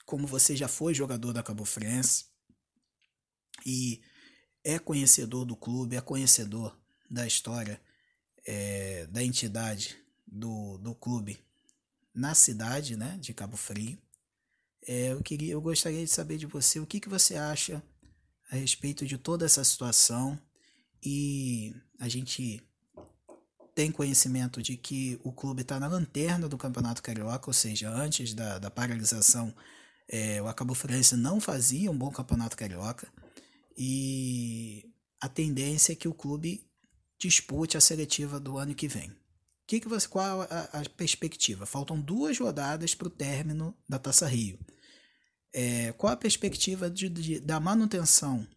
como 0.05 0.25
você 0.25 0.55
já 0.55 0.67
foi 0.67 0.95
jogador 0.95 1.31
da 1.31 1.43
Cabo 1.43 1.63
Friense 1.63 2.25
e 3.63 4.01
é 4.63 4.77
conhecedor 4.79 5.45
do 5.45 5.55
clube, 5.55 5.95
é 5.95 6.01
conhecedor 6.01 6.77
da 7.09 7.25
história 7.25 7.81
é, 8.45 9.07
da 9.07 9.23
entidade 9.23 9.97
do, 10.25 10.77
do 10.77 10.95
clube 10.95 11.39
na 12.13 12.33
cidade 12.33 12.95
né, 12.95 13.17
de 13.19 13.33
Cabo 13.33 13.57
Frio. 13.57 13.97
É, 14.87 15.11
eu, 15.11 15.21
queria, 15.21 15.53
eu 15.53 15.61
gostaria 15.61 16.03
de 16.03 16.09
saber 16.09 16.37
de 16.37 16.45
você 16.45 16.79
o 16.79 16.85
que, 16.85 16.99
que 16.99 17.09
você 17.09 17.35
acha 17.35 17.81
a 18.49 18.55
respeito 18.55 19.05
de 19.05 19.17
toda 19.17 19.45
essa 19.45 19.63
situação 19.63 20.39
e 21.03 21.73
a 21.99 22.07
gente 22.07 22.61
tem 23.73 23.91
conhecimento 23.91 24.61
de 24.61 24.75
que 24.75 25.19
o 25.23 25.31
clube 25.31 25.61
está 25.61 25.79
na 25.79 25.87
lanterna 25.87 26.49
do 26.49 26.57
Campeonato 26.57 27.01
Carioca, 27.01 27.49
ou 27.49 27.53
seja, 27.53 27.89
antes 27.89 28.33
da, 28.33 28.59
da 28.59 28.69
paralisação, 28.69 29.53
é, 30.07 30.41
o 30.41 30.53
Cabo 30.53 30.73
Friense 30.73 31.15
não 31.15 31.39
fazia 31.39 31.89
um 31.89 31.97
bom 31.97 32.11
Campeonato 32.11 32.57
Carioca 32.57 33.07
e 33.77 34.91
a 35.19 35.29
tendência 35.29 35.93
é 35.93 35.95
que 35.95 36.07
o 36.07 36.13
clube 36.13 36.67
dispute 37.19 37.77
a 37.77 37.81
seletiva 37.81 38.39
do 38.39 38.57
ano 38.57 38.73
que 38.73 38.87
vem. 38.87 39.15
Que 39.67 39.79
que 39.79 39.87
você, 39.87 40.07
qual 40.07 40.41
a, 40.41 40.45
a 40.73 40.89
perspectiva? 40.89 41.65
Faltam 41.65 42.01
duas 42.01 42.37
rodadas 42.37 42.95
para 42.95 43.07
o 43.07 43.11
término 43.11 43.77
da 43.87 43.99
Taça 43.99 44.27
Rio. 44.27 44.59
É, 45.53 45.91
qual 45.93 46.13
a 46.13 46.17
perspectiva 46.17 46.89
de, 46.89 47.09
de, 47.09 47.39
da 47.39 47.59
manutenção 47.59 48.47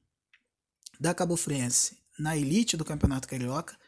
da 0.99 1.13
Cabo 1.13 1.37
Friense 1.37 1.99
na 2.19 2.37
elite 2.37 2.77
do 2.77 2.85
Campeonato 2.85 3.29
Carioca 3.29 3.79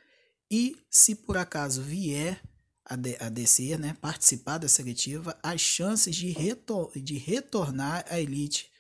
e 0.50 0.76
se 0.90 1.14
por 1.14 1.36
acaso 1.36 1.82
vier 1.82 2.42
a, 2.84 2.94
de, 2.94 3.16
a 3.20 3.28
descer, 3.28 3.78
né, 3.78 3.96
participar 4.00 4.58
da 4.58 4.68
seletiva, 4.68 5.38
as 5.42 5.60
chances 5.60 6.14
de, 6.14 6.30
retor 6.30 6.92
de 6.94 7.16
retornar 7.16 8.04
à 8.08 8.20
elite 8.20 8.70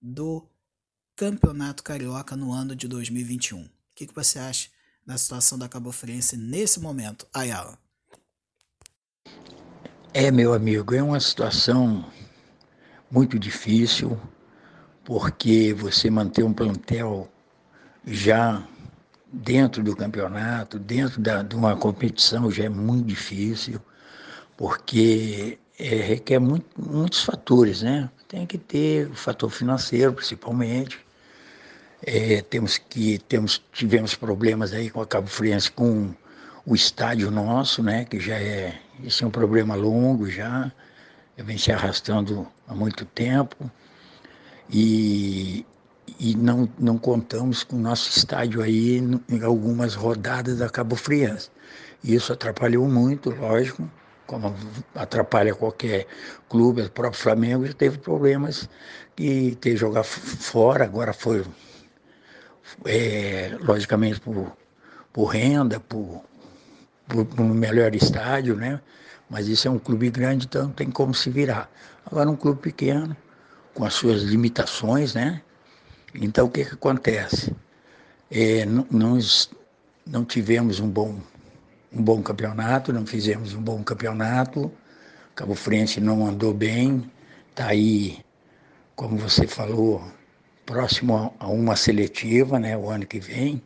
do 0.00 0.48
Campeonato 1.18 1.82
Carioca 1.82 2.36
no 2.36 2.52
ano 2.52 2.76
de 2.76 2.86
2021. 2.86 3.62
O 3.62 3.68
que, 3.92 4.06
que 4.06 4.14
você 4.14 4.38
acha 4.38 4.68
da 5.04 5.18
situação 5.18 5.58
da 5.58 5.68
Cabo 5.68 5.90
Friense 5.90 6.36
nesse 6.36 6.78
momento, 6.78 7.26
Ayala? 7.34 7.76
É, 10.14 10.30
meu 10.30 10.54
amigo, 10.54 10.94
é 10.94 11.02
uma 11.02 11.18
situação 11.18 12.08
muito 13.10 13.36
difícil, 13.36 14.16
porque 15.04 15.74
você 15.74 16.08
manter 16.08 16.44
um 16.44 16.52
plantel 16.52 17.28
já 18.06 18.64
dentro 19.32 19.82
do 19.82 19.96
campeonato, 19.96 20.78
dentro 20.78 21.20
da, 21.20 21.42
de 21.42 21.56
uma 21.56 21.74
competição 21.76 22.48
já 22.48 22.66
é 22.66 22.68
muito 22.68 23.04
difícil, 23.04 23.80
porque 24.56 25.58
é, 25.76 25.96
requer 25.96 26.38
muito, 26.38 26.80
muitos 26.80 27.24
fatores, 27.24 27.82
né? 27.82 28.08
Tem 28.28 28.46
que 28.46 28.56
ter 28.56 29.10
o 29.10 29.16
fator 29.16 29.50
financeiro, 29.50 30.12
principalmente. 30.12 31.07
É, 32.02 32.42
temos 32.42 32.78
que 32.78 33.18
temos 33.18 33.62
tivemos 33.72 34.14
problemas 34.14 34.72
aí 34.72 34.88
com 34.88 35.00
a 35.00 35.06
Cabo 35.06 35.26
Friense 35.26 35.70
com 35.70 36.14
o 36.64 36.74
estádio 36.74 37.30
nosso, 37.30 37.82
né? 37.82 38.04
Que 38.04 38.20
já 38.20 38.36
é 38.36 38.80
esse 39.02 39.24
é 39.24 39.26
um 39.26 39.30
problema 39.30 39.74
longo 39.74 40.30
já, 40.30 40.72
vem 41.36 41.58
se 41.58 41.72
arrastando 41.72 42.46
há 42.68 42.74
muito 42.74 43.04
tempo 43.04 43.70
e 44.70 45.64
e 46.18 46.34
não, 46.36 46.68
não 46.78 46.98
contamos 46.98 47.62
com 47.62 47.76
o 47.76 47.80
nosso 47.80 48.10
estádio 48.16 48.62
aí 48.62 48.98
em 49.28 49.42
algumas 49.42 49.94
rodadas 49.94 50.58
da 50.58 50.68
Cabo 50.68 50.96
Friense. 50.96 51.50
Isso 52.02 52.32
atrapalhou 52.32 52.88
muito, 52.88 53.30
lógico, 53.30 53.88
como 54.26 54.54
atrapalha 54.94 55.54
qualquer 55.54 56.06
clube, 56.48 56.82
o 56.82 56.90
próprio 56.90 57.20
Flamengo 57.20 57.66
já 57.66 57.72
teve 57.72 57.98
problemas 57.98 58.68
e 59.16 59.54
ter 59.56 59.76
jogar 59.76 60.04
fora, 60.04 60.84
agora 60.84 61.12
foi, 61.12 61.44
é, 62.84 63.56
logicamente, 63.60 64.20
por, 64.20 64.56
por 65.12 65.26
renda, 65.26 65.80
por, 65.80 66.24
por, 67.08 67.24
por 67.24 67.40
um 67.40 67.48
melhor 67.48 67.94
estádio, 67.94 68.56
né? 68.56 68.80
Mas 69.28 69.46
isso 69.46 69.68
é 69.68 69.70
um 69.70 69.78
clube 69.78 70.10
grande, 70.10 70.46
então 70.46 70.70
tem 70.70 70.90
como 70.90 71.14
se 71.14 71.30
virar. 71.30 71.70
Agora 72.06 72.30
um 72.30 72.36
clube 72.36 72.60
pequeno, 72.60 73.16
com 73.74 73.84
as 73.84 73.94
suas 73.94 74.22
limitações, 74.22 75.14
né? 75.14 75.42
Então, 76.14 76.46
o 76.46 76.50
que, 76.50 76.64
que 76.64 76.74
acontece? 76.74 77.54
É, 78.30 78.64
nós 78.64 79.50
não 80.06 80.24
tivemos 80.24 80.80
um 80.80 80.88
bom, 80.88 81.20
um 81.92 82.02
bom 82.02 82.22
campeonato, 82.22 82.92
não 82.92 83.06
fizemos 83.06 83.54
um 83.54 83.60
bom 83.60 83.82
campeonato, 83.82 84.72
Cabo 85.34 85.54
Frente 85.54 86.00
não 86.00 86.26
andou 86.26 86.52
bem, 86.52 87.10
está 87.50 87.68
aí, 87.68 88.18
como 88.96 89.16
você 89.18 89.46
falou, 89.46 90.02
próximo 90.68 91.34
a 91.40 91.46
uma 91.46 91.74
seletiva, 91.76 92.58
né, 92.58 92.76
o 92.76 92.90
ano 92.90 93.06
que 93.06 93.18
vem, 93.18 93.62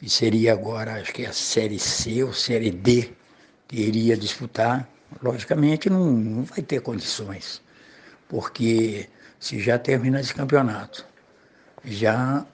e 0.00 0.08
seria 0.08 0.52
agora, 0.52 1.00
acho 1.00 1.12
que 1.12 1.24
é 1.24 1.26
a 1.26 1.32
Série 1.32 1.80
C 1.80 2.22
ou 2.22 2.32
Série 2.32 2.70
D 2.70 3.10
que 3.66 3.80
iria 3.80 4.16
disputar. 4.16 4.88
Logicamente 5.20 5.90
não, 5.90 6.12
não 6.12 6.44
vai 6.44 6.62
ter 6.62 6.80
condições, 6.82 7.60
porque 8.28 9.08
se 9.40 9.58
já 9.58 9.76
termina 9.76 10.20
esse 10.20 10.32
campeonato, 10.32 11.04
já 11.84 12.46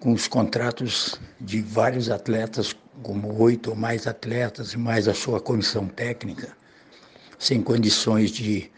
com 0.00 0.12
os 0.12 0.26
contratos 0.26 1.20
de 1.40 1.62
vários 1.62 2.10
atletas, 2.10 2.74
como 3.00 3.32
oito 3.40 3.70
ou 3.70 3.76
mais 3.76 4.08
atletas, 4.08 4.72
e 4.72 4.76
mais 4.76 5.06
a 5.06 5.14
sua 5.14 5.40
comissão 5.40 5.86
técnica, 5.86 6.48
sem 7.38 7.62
condições 7.62 8.32
de 8.32 8.68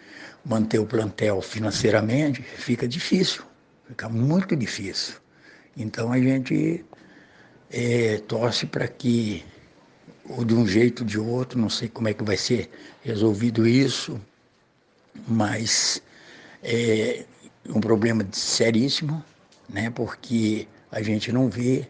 manter 0.44 0.78
o 0.78 0.84
plantel 0.84 1.40
financeiramente, 1.40 2.42
fica 2.42 2.86
difícil, 2.86 3.42
fica 3.88 4.08
muito 4.08 4.54
difícil. 4.56 5.16
Então 5.76 6.12
a 6.12 6.18
gente 6.18 6.84
é, 7.70 8.18
torce 8.28 8.66
para 8.66 8.86
que, 8.88 9.44
ou 10.28 10.44
de 10.44 10.54
um 10.54 10.66
jeito 10.66 11.00
ou 11.00 11.06
de 11.06 11.18
outro, 11.18 11.58
não 11.58 11.70
sei 11.70 11.88
como 11.88 12.08
é 12.08 12.14
que 12.14 12.24
vai 12.24 12.36
ser 12.36 12.70
resolvido 13.02 13.66
isso, 13.66 14.20
mas 15.28 16.02
é 16.62 17.24
um 17.68 17.80
problema 17.80 18.26
seríssimo 18.32 19.24
né? 19.68 19.90
Porque 19.90 20.68
a 20.90 21.02
gente 21.02 21.32
não 21.32 21.48
vê 21.48 21.86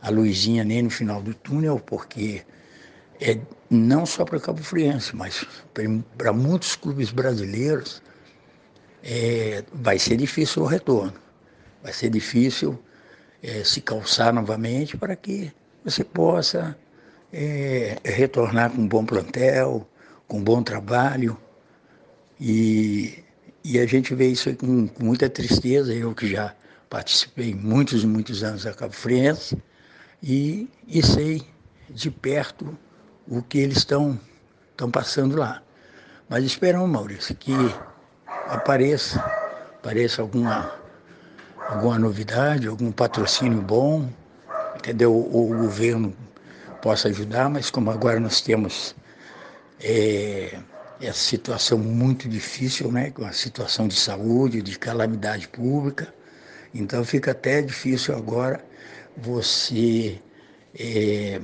a 0.00 0.10
luzinha 0.10 0.64
nem 0.64 0.82
no 0.82 0.90
final 0.90 1.22
do 1.22 1.34
túnel, 1.34 1.80
porque 1.80 2.42
é 3.20 3.38
não 3.70 4.04
só 4.04 4.24
para 4.24 4.40
Cabo 4.40 4.62
Friense, 4.62 5.14
mas 5.16 5.46
para 6.16 6.32
muitos 6.32 6.76
clubes 6.76 7.10
brasileiros 7.10 8.02
é, 9.02 9.64
vai 9.72 9.98
ser 9.98 10.16
difícil 10.16 10.62
o 10.62 10.66
retorno. 10.66 11.14
Vai 11.84 11.92
ser 11.92 12.08
difícil 12.10 12.82
é, 13.42 13.62
se 13.62 13.80
calçar 13.82 14.32
novamente 14.32 14.96
para 14.96 15.14
que 15.14 15.52
você 15.84 16.02
possa 16.02 16.76
é, 17.30 17.98
retornar 18.02 18.70
com 18.70 18.80
um 18.80 18.88
bom 18.88 19.04
plantel, 19.04 19.86
com 20.26 20.38
um 20.38 20.42
bom 20.42 20.62
trabalho. 20.62 21.38
E, 22.40 23.22
e 23.62 23.78
a 23.78 23.86
gente 23.86 24.14
vê 24.14 24.28
isso 24.28 24.52
com, 24.56 24.88
com 24.88 25.04
muita 25.04 25.28
tristeza, 25.28 25.92
eu 25.92 26.14
que 26.14 26.26
já 26.26 26.54
participei 26.88 27.54
muitos 27.54 28.02
e 28.02 28.06
muitos 28.06 28.42
anos 28.42 28.64
da 28.64 28.72
Cabo 28.72 28.94
Friense 28.94 29.56
e, 30.22 30.70
e 30.88 31.02
sei 31.02 31.42
de 31.90 32.10
perto 32.10 32.78
o 33.28 33.42
que 33.42 33.58
eles 33.58 33.78
estão 33.78 34.18
passando 34.90 35.36
lá. 35.36 35.62
Mas 36.28 36.44
esperamos, 36.44 36.88
Maurício, 36.88 37.34
que 37.34 37.52
apareça, 38.48 39.20
apareça 39.78 40.22
alguma, 40.22 40.72
alguma 41.68 41.98
novidade, 41.98 42.68
algum 42.68 42.92
patrocínio 42.92 43.60
bom, 43.60 44.08
entendeu? 44.76 45.14
O, 45.14 45.48
governo 45.48 46.14
possa 46.82 47.08
ajudar, 47.08 47.48
mas 47.48 47.70
como 47.70 47.90
agora 47.90 48.20
nós 48.20 48.40
temos 48.40 48.94
é, 49.80 50.58
essa 51.00 51.18
situação 51.18 51.78
muito 51.78 52.28
difícil, 52.28 52.92
né? 52.92 53.10
Com 53.10 53.24
a 53.24 53.32
situação 53.32 53.88
de 53.88 53.94
saúde, 53.94 54.62
de 54.62 54.78
calamidade 54.78 55.48
pública, 55.48 56.12
então 56.74 57.04
fica 57.04 57.30
até 57.30 57.62
difícil 57.62 58.14
agora 58.16 58.64
você 59.16 60.20
é, 60.78 61.40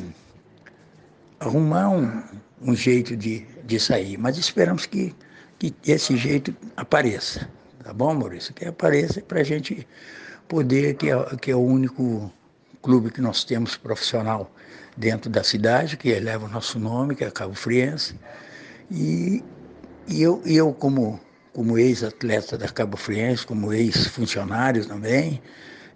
arrumar 1.39 1.91
um, 1.91 2.23
um 2.61 2.75
jeito 2.75 3.17
de, 3.17 3.47
de 3.65 3.79
sair. 3.79 4.19
Mas 4.19 4.37
esperamos 4.37 4.87
que, 4.87 5.15
que 5.59 5.75
esse 5.87 6.17
jeito 6.17 6.55
apareça. 6.77 7.49
Tá 7.91 7.95
bom, 7.95 8.15
Maurício? 8.15 8.55
Que 8.55 8.67
apareça 8.67 9.21
para 9.21 9.41
a 9.41 9.43
gente 9.43 9.85
poder, 10.47 10.95
que 10.95 11.11
é, 11.11 11.37
que 11.43 11.51
é 11.51 11.57
o 11.57 11.61
único 11.61 12.33
clube 12.81 13.11
que 13.11 13.21
nós 13.21 13.43
temos 13.43 13.77
profissional 13.77 14.49
dentro 14.97 15.29
da 15.29 15.43
cidade, 15.43 15.97
que 15.97 16.09
eleva 16.09 16.47
o 16.47 16.49
nosso 16.49 16.79
nome, 16.79 17.17
que 17.17 17.25
é 17.25 17.31
Cabo 17.33 17.53
Friense. 17.53 18.15
E, 18.89 19.43
e 20.07 20.23
eu, 20.23 20.41
eu 20.47 20.73
como 20.73 21.19
como 21.53 21.77
ex-atleta 21.77 22.57
da 22.57 22.69
Cabo 22.69 22.97
Friense, 22.97 23.45
como 23.45 23.73
ex-funcionário 23.73 24.87
também, 24.87 25.43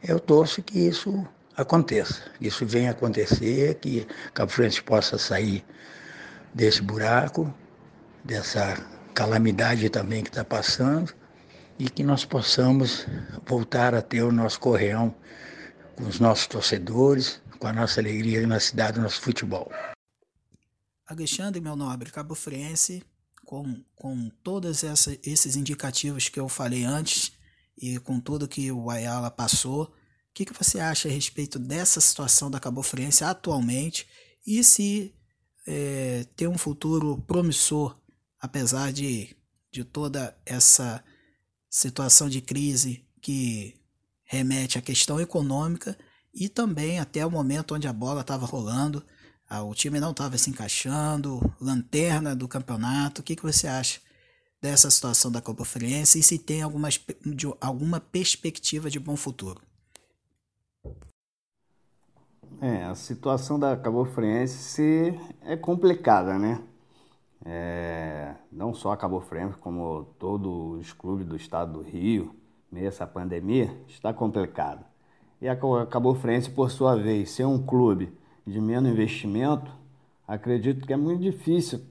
eu 0.02 0.18
torço 0.18 0.64
que 0.64 0.80
isso 0.80 1.24
aconteça. 1.56 2.22
Isso 2.40 2.66
venha 2.66 2.90
acontecer, 2.90 3.76
que 3.76 4.04
Cabo 4.34 4.50
Frense 4.50 4.82
possa 4.82 5.16
sair 5.16 5.64
desse 6.52 6.82
buraco, 6.82 7.54
dessa 8.24 8.84
calamidade 9.14 9.88
também 9.90 10.24
que 10.24 10.30
está 10.30 10.42
passando, 10.44 11.14
e 11.78 11.88
que 11.88 12.02
nós 12.02 12.24
possamos 12.24 13.06
voltar 13.46 13.94
a 13.94 14.02
ter 14.02 14.22
o 14.22 14.32
nosso 14.32 14.60
correão 14.60 15.14
com 15.96 16.04
os 16.04 16.20
nossos 16.20 16.46
torcedores, 16.46 17.40
com 17.58 17.66
a 17.66 17.72
nossa 17.72 18.00
alegria 18.00 18.46
na 18.46 18.60
cidade, 18.60 18.98
do 18.98 19.02
nosso 19.02 19.20
futebol. 19.20 19.70
Alexandre, 21.06 21.60
meu 21.60 21.76
nobre, 21.76 22.10
Cabo 22.10 22.34
Friense, 22.34 23.04
com, 23.44 23.82
com 23.94 24.30
todos 24.42 24.82
esses 25.22 25.56
indicativos 25.56 26.28
que 26.28 26.40
eu 26.40 26.48
falei 26.48 26.84
antes 26.84 27.32
e 27.76 27.98
com 27.98 28.18
tudo 28.18 28.48
que 28.48 28.72
o 28.72 28.90
Ayala 28.90 29.30
passou, 29.30 29.84
o 29.84 29.92
que, 30.32 30.44
que 30.44 30.54
você 30.54 30.80
acha 30.80 31.08
a 31.08 31.12
respeito 31.12 31.58
dessa 31.58 32.00
situação 32.00 32.50
da 32.50 32.58
Cabo 32.58 32.82
Friense 32.82 33.22
atualmente 33.22 34.06
e 34.46 34.64
se 34.64 35.14
é, 35.66 36.26
tem 36.36 36.48
um 36.48 36.58
futuro 36.58 37.22
promissor, 37.26 37.96
apesar 38.40 38.92
de, 38.92 39.36
de 39.70 39.84
toda 39.84 40.36
essa 40.44 41.02
situação 41.74 42.28
de 42.28 42.40
crise 42.40 43.04
que 43.20 43.74
remete 44.22 44.78
à 44.78 44.80
questão 44.80 45.20
econômica 45.20 45.98
e 46.32 46.48
também 46.48 47.00
até 47.00 47.26
o 47.26 47.30
momento 47.30 47.74
onde 47.74 47.88
a 47.88 47.92
bola 47.92 48.20
estava 48.20 48.46
rolando, 48.46 49.02
o 49.50 49.74
time 49.74 49.98
não 49.98 50.12
estava 50.12 50.38
se 50.38 50.50
encaixando, 50.50 51.40
lanterna 51.60 52.34
do 52.34 52.46
campeonato. 52.46 53.20
O 53.20 53.24
que, 53.24 53.34
que 53.34 53.42
você 53.42 53.66
acha 53.66 54.00
dessa 54.62 54.88
situação 54.88 55.32
da 55.32 55.40
Copa 55.40 55.64
Friense 55.64 56.20
e 56.20 56.22
se 56.22 56.38
tem 56.38 56.62
alguma, 56.62 56.88
de, 56.90 57.52
alguma 57.60 57.98
perspectiva 57.98 58.88
de 58.88 59.00
bom 59.00 59.16
futuro? 59.16 59.60
É, 62.60 62.84
a 62.84 62.94
situação 62.94 63.58
da 63.58 63.76
Cabo 63.76 64.04
Friense 64.04 65.18
é 65.42 65.56
complicada, 65.56 66.38
né? 66.38 66.62
É, 67.44 68.34
não 68.50 68.72
só 68.72 68.92
a 68.92 68.96
Cabo 68.96 69.20
Friense, 69.20 69.58
como 69.58 70.06
todos 70.18 70.80
os 70.80 70.92
clubes 70.92 71.26
do 71.26 71.36
estado 71.36 71.74
do 71.74 71.82
Rio, 71.82 72.34
nessa 72.72 73.06
pandemia, 73.06 73.76
está 73.86 74.14
complicado. 74.14 74.84
E 75.40 75.48
a 75.48 75.56
Cabo 75.86 76.14
Friense, 76.14 76.50
por 76.50 76.70
sua 76.70 76.96
vez, 76.96 77.30
ser 77.30 77.44
um 77.44 77.64
clube 77.64 78.16
de 78.46 78.60
menos 78.60 78.90
investimento, 78.90 79.70
acredito 80.26 80.86
que 80.86 80.92
é 80.92 80.96
muito 80.96 81.20
difícil 81.20 81.82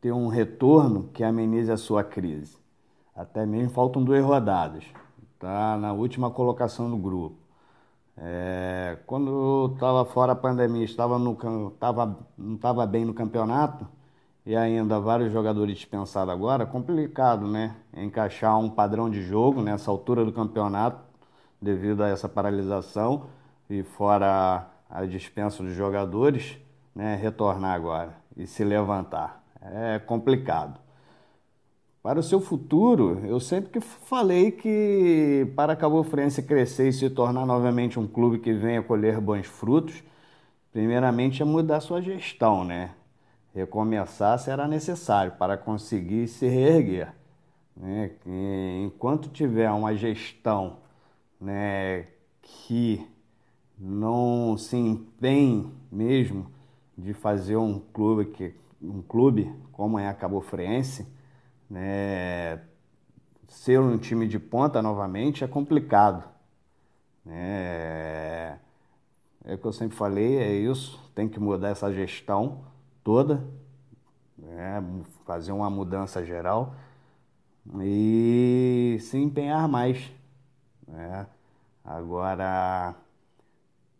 ter 0.00 0.12
um 0.12 0.28
retorno 0.28 1.10
que 1.12 1.24
amenize 1.24 1.72
a 1.72 1.76
sua 1.76 2.04
crise. 2.04 2.56
Até 3.14 3.44
mesmo 3.44 3.70
faltam 3.70 4.04
duas 4.04 4.24
rodadas. 4.24 4.84
Está 5.34 5.76
na 5.76 5.92
última 5.92 6.30
colocação 6.30 6.88
do 6.88 6.96
grupo. 6.96 7.36
É, 8.16 8.98
quando 9.06 9.72
estava 9.74 10.04
fora 10.04 10.34
da 10.34 10.40
pandemia, 10.40 10.84
estava 10.84 11.18
no, 11.18 11.70
tava, 11.72 12.18
não 12.36 12.54
estava 12.54 12.86
bem 12.86 13.04
no 13.04 13.14
campeonato 13.14 13.86
e 14.44 14.56
ainda 14.56 14.98
vários 14.98 15.32
jogadores 15.32 15.76
dispensados 15.76 16.32
agora, 16.32 16.66
complicado, 16.66 17.46
né? 17.46 17.76
Encaixar 17.96 18.58
um 18.58 18.70
padrão 18.70 19.10
de 19.10 19.22
jogo 19.22 19.62
nessa 19.62 19.90
altura 19.90 20.24
do 20.24 20.32
campeonato 20.32 21.00
devido 21.60 22.02
a 22.02 22.08
essa 22.08 22.28
paralisação 22.28 23.26
e 23.68 23.82
fora 23.82 24.66
a 24.88 25.04
dispensa 25.04 25.62
dos 25.62 25.74
jogadores, 25.74 26.58
né, 26.94 27.14
retornar 27.16 27.74
agora 27.74 28.14
e 28.36 28.46
se 28.46 28.64
levantar. 28.64 29.44
É 29.60 29.98
complicado. 29.98 30.80
Para 32.02 32.18
o 32.18 32.22
seu 32.22 32.40
futuro, 32.40 33.20
eu 33.26 33.38
sempre 33.38 33.72
que 33.72 33.80
falei 33.80 34.50
que 34.50 35.52
para 35.54 35.76
Cabo 35.76 36.02
Friense 36.02 36.42
crescer 36.42 36.88
e 36.88 36.92
se 36.92 37.10
tornar 37.10 37.44
novamente 37.44 38.00
um 38.00 38.06
clube 38.06 38.38
que 38.38 38.54
venha 38.54 38.82
colher 38.82 39.20
bons 39.20 39.46
frutos, 39.46 40.02
primeiramente 40.72 41.42
é 41.42 41.44
mudar 41.44 41.80
sua 41.80 42.00
gestão, 42.00 42.64
né? 42.64 42.90
Recomeçar 43.54 44.38
será 44.38 44.68
necessário 44.68 45.32
para 45.32 45.56
conseguir 45.56 46.28
se 46.28 46.46
reerguer. 46.46 47.12
Né? 47.76 48.12
Enquanto 48.84 49.28
tiver 49.28 49.70
uma 49.70 49.94
gestão 49.94 50.78
né, 51.40 52.06
que 52.42 53.06
não 53.78 54.56
se 54.56 54.76
empenhe 54.76 55.72
mesmo 55.90 56.50
de 56.96 57.12
fazer 57.14 57.56
um 57.56 57.80
clube 57.92 58.26
que 58.26 58.54
um 58.82 59.02
clube 59.02 59.52
como 59.72 59.98
é 59.98 60.08
a 60.08 60.14
Cabo 60.14 60.40
Friense, 60.40 61.06
né, 61.68 62.60
ser 63.48 63.80
um 63.80 63.98
time 63.98 64.26
de 64.26 64.38
ponta 64.38 64.80
novamente 64.80 65.42
é 65.42 65.48
complicado. 65.48 66.24
Né? 67.24 68.58
É 69.44 69.54
o 69.54 69.58
que 69.58 69.64
eu 69.64 69.72
sempre 69.72 69.96
falei, 69.96 70.36
é 70.36 70.52
isso, 70.52 71.00
tem 71.14 71.28
que 71.28 71.40
mudar 71.40 71.70
essa 71.70 71.92
gestão 71.92 72.69
toda, 73.02 73.42
né, 74.36 74.82
fazer 75.26 75.52
uma 75.52 75.70
mudança 75.70 76.24
geral 76.24 76.74
e 77.82 78.98
se 79.00 79.16
empenhar 79.16 79.68
mais. 79.68 80.10
Né? 80.86 81.26
Agora 81.84 82.94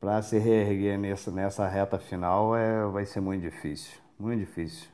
para 0.01 0.23
se 0.23 0.39
reerguer 0.39 0.99
nessa, 0.99 1.31
nessa 1.31 1.69
reta 1.69 1.99
final 1.99 2.57
é, 2.57 2.87
vai 2.87 3.05
ser 3.05 3.21
muito 3.21 3.43
difícil, 3.43 3.93
muito 4.19 4.41
difícil. 4.41 4.89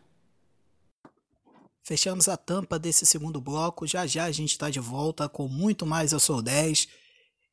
Fechamos 1.85 2.29
a 2.29 2.37
tampa 2.37 2.81
desse 2.81 3.07
segundo 3.07 3.41
bloco. 3.41 3.87
Já 3.87 4.05
já 4.09 4.25
a 4.25 4.33
gente 4.33 4.51
está 4.51 4.69
de 4.69 4.81
volta 4.81 5.29
com 5.29 5.47
muito 5.47 5.87
mais 5.87 6.11
Eu 6.11 6.19
Sou 6.19 6.43
10. 6.43 6.89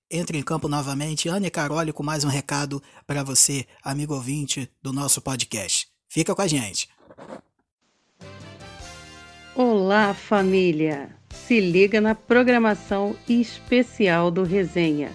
Entre 0.10 0.40
em 0.40 0.44
campo 0.44 0.68
novamente. 0.68 1.30
Ana 1.30 1.52
Carole 1.52 1.94
com 1.94 2.02
mais 2.02 2.24
um 2.24 2.30
recado 2.30 2.82
para 3.06 3.24
você, 3.24 3.68
amigo 3.84 4.16
ouvinte 4.16 4.68
do 4.82 4.92
nosso 4.92 5.22
podcast. 5.22 5.93
Fica 6.14 6.36
com 6.36 6.44
a 6.44 6.48
gente. 6.48 6.88
Olá, 9.56 10.14
família! 10.14 11.10
Se 11.34 11.60
liga 11.60 12.00
na 12.00 12.14
programação 12.14 13.16
especial 13.28 14.30
do 14.30 14.44
Resenha 14.44 15.10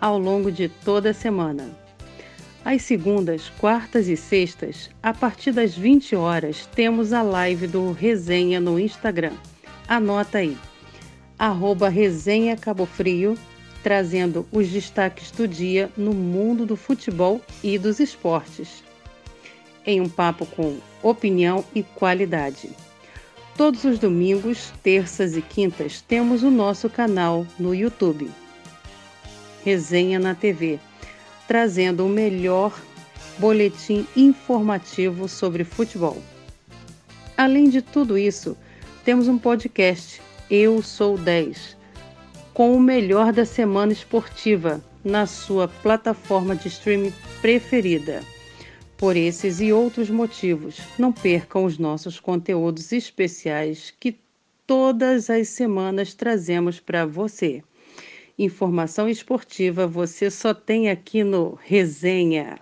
ao 0.00 0.16
longo 0.16 0.52
de 0.52 0.68
toda 0.68 1.10
a 1.10 1.12
semana. 1.12 1.76
Às 2.64 2.82
segundas, 2.82 3.50
quartas 3.58 4.06
e 4.06 4.16
sextas, 4.16 4.90
a 5.02 5.12
partir 5.12 5.50
das 5.50 5.76
20 5.76 6.14
horas, 6.14 6.66
temos 6.72 7.12
a 7.12 7.20
live 7.20 7.66
do 7.66 7.90
Resenha 7.90 8.60
no 8.60 8.78
Instagram. 8.78 9.32
Anota 9.88 10.38
aí, 10.38 10.56
arroba 11.36 11.88
Resenha 11.88 12.56
Cabo 12.56 12.86
Frio, 12.86 13.36
trazendo 13.82 14.46
os 14.52 14.68
destaques 14.68 15.32
do 15.32 15.48
dia 15.48 15.90
no 15.96 16.14
mundo 16.14 16.64
do 16.64 16.76
futebol 16.76 17.40
e 17.60 17.76
dos 17.76 17.98
esportes. 17.98 18.84
Em 19.86 20.00
um 20.00 20.08
papo 20.08 20.46
com 20.46 20.78
opinião 21.02 21.64
e 21.74 21.82
qualidade. 21.82 22.70
Todos 23.56 23.84
os 23.84 23.98
domingos, 23.98 24.72
terças 24.82 25.36
e 25.36 25.42
quintas, 25.42 26.00
temos 26.00 26.42
o 26.42 26.50
nosso 26.50 26.90
canal 26.90 27.46
no 27.58 27.74
YouTube. 27.74 28.30
Resenha 29.64 30.18
na 30.18 30.34
TV 30.34 30.80
trazendo 31.46 32.04
o 32.04 32.08
melhor 32.08 32.78
boletim 33.38 34.06
informativo 34.16 35.28
sobre 35.28 35.64
futebol. 35.64 36.20
Além 37.36 37.68
de 37.68 37.82
tudo 37.82 38.16
isso, 38.16 38.56
temos 39.04 39.28
um 39.28 39.38
podcast, 39.38 40.22
Eu 40.50 40.82
Sou 40.82 41.18
10, 41.18 41.76
com 42.52 42.74
o 42.74 42.80
melhor 42.80 43.32
da 43.32 43.44
semana 43.44 43.92
esportiva 43.92 44.80
na 45.04 45.26
sua 45.26 45.68
plataforma 45.68 46.54
de 46.56 46.68
streaming 46.68 47.12
preferida. 47.42 48.22
Por 48.96 49.16
esses 49.16 49.60
e 49.60 49.72
outros 49.72 50.08
motivos, 50.08 50.78
não 50.98 51.12
percam 51.12 51.64
os 51.64 51.78
nossos 51.78 52.20
conteúdos 52.20 52.92
especiais 52.92 53.92
que 53.98 54.18
todas 54.66 55.28
as 55.28 55.48
semanas 55.48 56.14
trazemos 56.14 56.80
para 56.80 57.04
você. 57.04 57.62
Informação 58.38 59.08
esportiva 59.08 59.86
você 59.86 60.30
só 60.30 60.54
tem 60.54 60.90
aqui 60.90 61.22
no 61.22 61.58
Resenha. 61.62 62.58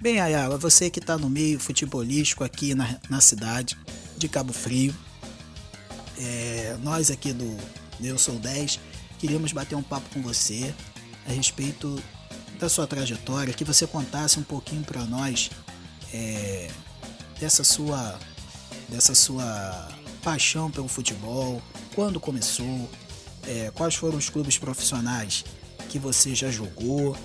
Bem, 0.00 0.20
Ayala, 0.20 0.58
você 0.58 0.90
que 0.90 0.98
está 0.98 1.16
no 1.16 1.30
meio 1.30 1.60
futebolístico 1.60 2.42
aqui 2.42 2.74
na, 2.74 2.98
na 3.08 3.20
cidade 3.20 3.76
de 4.16 4.28
Cabo 4.28 4.52
Frio, 4.52 4.94
é, 6.18 6.76
nós 6.82 7.10
aqui 7.10 7.32
do 7.32 7.56
Eu 8.02 8.18
Sou 8.18 8.36
10 8.36 8.80
queríamos 9.22 9.52
bater 9.52 9.76
um 9.76 9.82
papo 9.84 10.08
com 10.12 10.20
você 10.20 10.74
a 11.28 11.30
respeito 11.30 12.02
da 12.62 12.68
sua 12.68 12.86
trajetória, 12.86 13.52
que 13.52 13.64
você 13.64 13.88
contasse 13.88 14.38
um 14.38 14.42
pouquinho 14.44 14.84
para 14.84 15.04
nós 15.04 15.50
é, 16.14 16.70
dessa 17.40 17.64
sua 17.64 18.16
dessa 18.88 19.16
sua 19.16 19.88
paixão 20.22 20.70
pelo 20.70 20.86
futebol, 20.86 21.60
quando 21.94 22.20
começou, 22.20 22.88
é, 23.48 23.72
quais 23.74 23.96
foram 23.96 24.16
os 24.16 24.28
clubes 24.28 24.58
profissionais 24.58 25.44
que 25.88 25.98
você 25.98 26.34
já 26.34 26.50
jogou, 26.50 27.16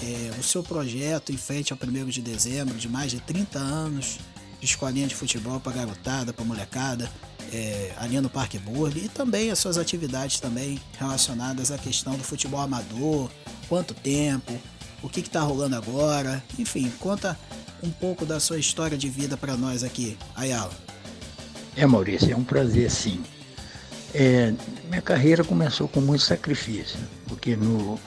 é, 0.00 0.38
o 0.38 0.42
seu 0.44 0.62
projeto 0.62 1.32
em 1.32 1.36
frente 1.36 1.72
ao 1.72 1.78
1 1.82 2.06
de 2.06 2.22
dezembro, 2.22 2.74
de 2.76 2.88
mais 2.88 3.10
de 3.10 3.20
30 3.20 3.58
anos 3.58 4.18
de 4.60 4.66
escolinha 4.66 5.08
de 5.08 5.14
futebol 5.14 5.58
para 5.58 5.72
garotada, 5.72 6.32
para 6.32 6.44
molecada, 6.44 7.10
é, 7.52 7.92
ali 7.98 8.20
no 8.20 8.28
Parque 8.28 8.58
Burle, 8.58 9.04
e 9.04 9.08
também 9.08 9.50
as 9.50 9.58
suas 9.58 9.78
atividades 9.78 10.40
também 10.40 10.80
relacionadas 10.98 11.70
à 11.70 11.78
questão 11.78 12.14
do 12.14 12.24
futebol 12.24 12.60
amador, 12.60 13.30
quanto 13.68 13.94
tempo, 13.94 14.58
o 15.02 15.08
que 15.08 15.20
está 15.20 15.40
rolando 15.40 15.76
agora. 15.76 16.42
Enfim, 16.58 16.92
conta 16.98 17.38
um 17.82 17.90
pouco 17.90 18.26
da 18.26 18.40
sua 18.40 18.58
história 18.58 18.98
de 18.98 19.08
vida 19.08 19.36
para 19.36 19.56
nós 19.56 19.84
aqui, 19.84 20.16
Ayala. 20.34 20.72
É, 21.76 21.86
Maurício, 21.86 22.32
é 22.32 22.36
um 22.36 22.44
prazer 22.44 22.90
sim. 22.90 23.22
É, 24.14 24.52
minha 24.88 25.02
carreira 25.02 25.44
começou 25.44 25.86
com 25.86 26.00
muito 26.00 26.24
sacrifício, 26.24 26.98
porque 27.26 27.54
no 27.54 28.00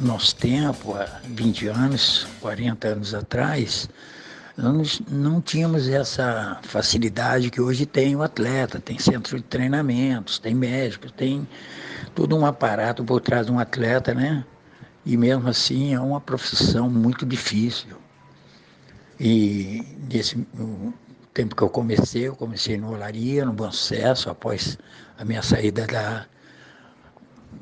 nosso 0.00 0.34
tempo, 0.36 0.94
há 0.94 1.20
20 1.24 1.66
anos, 1.68 2.26
40 2.40 2.88
anos 2.88 3.14
atrás, 3.14 3.88
nós 4.60 5.00
não 5.08 5.40
tínhamos 5.40 5.88
essa 5.88 6.58
facilidade 6.62 7.50
que 7.50 7.60
hoje 7.60 7.86
tem 7.86 8.14
o 8.14 8.22
atleta, 8.22 8.78
tem 8.78 8.98
centro 8.98 9.36
de 9.36 9.42
treinamentos, 9.42 10.38
tem 10.38 10.54
médicos, 10.54 11.10
tem 11.12 11.48
todo 12.14 12.36
um 12.36 12.44
aparato 12.44 13.02
por 13.04 13.20
trás 13.20 13.46
de 13.46 13.52
um 13.52 13.58
atleta, 13.58 14.14
né? 14.14 14.44
E 15.04 15.16
mesmo 15.16 15.48
assim 15.48 15.94
é 15.94 16.00
uma 16.00 16.20
profissão 16.20 16.90
muito 16.90 17.24
difícil. 17.24 17.96
E 19.18 19.82
nesse 20.12 20.46
tempo 21.32 21.56
que 21.56 21.62
eu 21.62 21.70
comecei, 21.70 22.28
eu 22.28 22.36
comecei 22.36 22.76
no 22.76 22.92
Olaria, 22.92 23.44
no 23.44 23.52
Bom 23.52 23.70
Sucesso, 23.70 24.28
após 24.28 24.78
a 25.18 25.24
minha 25.24 25.42
saída 25.42 25.86
da, 25.86 26.26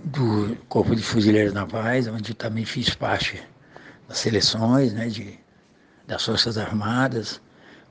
do 0.05 0.57
Corpo 0.69 0.97
de 0.97 1.03
Fuzileiros 1.03 1.53
Navais, 1.53 2.09
onde 2.09 2.35
também 2.35 2.65
fiz 2.65 2.95
parte 2.95 3.43
das 4.09 4.19
seleções 4.19 4.93
né, 4.93 5.09
de, 5.09 5.39
das 6.09 6.25
Forças 6.25 6.57
Armadas. 6.57 7.41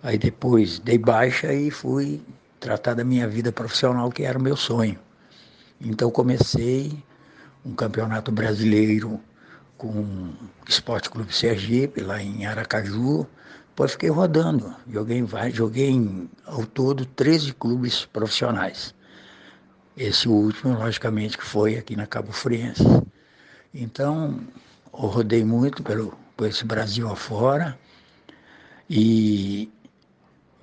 Aí 0.03 0.17
depois 0.17 0.79
dei 0.79 0.97
baixa 0.97 1.53
e 1.53 1.69
fui 1.71 2.19
tratar 2.59 2.95
da 2.95 3.03
minha 3.03 3.27
vida 3.27 3.51
profissional, 3.51 4.11
que 4.11 4.23
era 4.23 4.37
o 4.37 4.41
meu 4.41 4.57
sonho. 4.57 4.99
Então 5.79 6.09
comecei 6.09 6.91
um 7.63 7.73
campeonato 7.73 8.31
brasileiro 8.31 9.21
com 9.77 9.89
o 9.89 10.33
Esporte 10.67 11.09
Clube 11.09 11.33
Sergipe, 11.33 12.01
lá 12.01 12.21
em 12.21 12.45
Aracaju. 12.45 13.27
Depois 13.69 13.91
fiquei 13.91 14.09
rodando, 14.09 14.75
joguei, 14.91 15.23
joguei 15.53 15.89
em, 15.91 16.27
ao 16.45 16.65
todo 16.65 17.05
13 17.05 17.53
clubes 17.53 18.05
profissionais. 18.05 18.95
Esse 19.95 20.27
último, 20.27 20.73
logicamente, 20.73 21.37
que 21.37 21.45
foi 21.45 21.77
aqui 21.77 21.95
na 21.95 22.07
Cabo 22.07 22.31
Friense. 22.31 22.83
Então, 23.71 24.39
eu 24.91 25.05
rodei 25.07 25.43
muito 25.43 25.83
pelo, 25.83 26.17
por 26.35 26.47
esse 26.47 26.65
Brasil 26.65 27.07
afora 27.07 27.77
e 28.89 29.71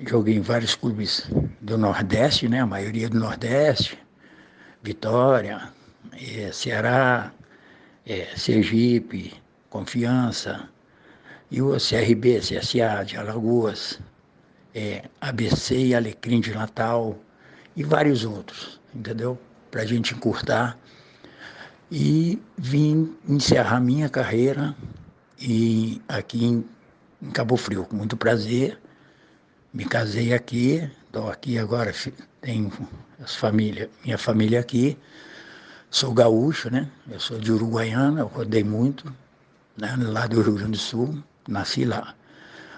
joguei 0.01 0.37
em 0.37 0.41
vários 0.41 0.75
clubes 0.75 1.31
do 1.61 1.77
Nordeste, 1.79 2.49
né? 2.49 2.61
A 2.61 2.67
maioria 2.67 3.09
do 3.09 3.19
Nordeste, 3.19 3.99
Vitória, 4.83 5.73
é, 6.13 6.53
Ceará, 6.53 7.33
é, 8.07 8.27
Sergipe, 8.37 9.35
Confiança, 9.71 10.69
e 11.51 11.63
o 11.63 11.73
CRB, 11.73 12.41
CSA 12.41 13.05
de 13.05 13.17
Alagoas, 13.17 14.01
é, 14.75 15.05
ABC 15.21 15.77
e 15.77 15.95
Alecrim 15.95 16.41
de 16.41 16.53
Natal, 16.53 17.19
e 17.77 17.83
vários 17.83 18.25
outros 18.25 18.81
entendeu? 18.95 19.39
Para 19.71 19.83
a 19.83 19.87
gente 19.87 20.15
encurtar. 20.15 20.79
E 21.91 22.41
vim 22.57 23.15
encerrar 23.29 23.81
minha 23.81 24.09
carreira 24.09 24.75
e 25.39 26.01
aqui 26.09 26.45
em, 26.45 26.65
em 27.25 27.31
Cabo 27.31 27.57
Frio, 27.57 27.85
com 27.85 27.97
muito 27.97 28.17
prazer. 28.17 28.79
Me 29.73 29.85
casei 29.85 30.33
aqui, 30.33 30.89
estou 31.07 31.31
aqui 31.31 31.59
agora, 31.59 31.93
tenho 32.41 32.71
as 33.19 33.35
família, 33.35 33.91
minha 34.05 34.19
família 34.19 34.61
aqui. 34.61 34.97
Sou 35.91 36.13
gaúcho, 36.13 36.71
né? 36.71 36.89
Eu 37.11 37.19
sou 37.19 37.39
de 37.39 37.51
Uruguaiana, 37.51 38.21
eu 38.21 38.27
rodei 38.27 38.63
muito, 38.63 39.13
né? 39.77 39.97
lá 39.99 40.27
do 40.27 40.43
Rio 40.43 40.55
Grande 40.55 40.73
do 40.73 40.79
Sul, 40.79 41.19
nasci 41.49 41.85
lá. 41.85 42.15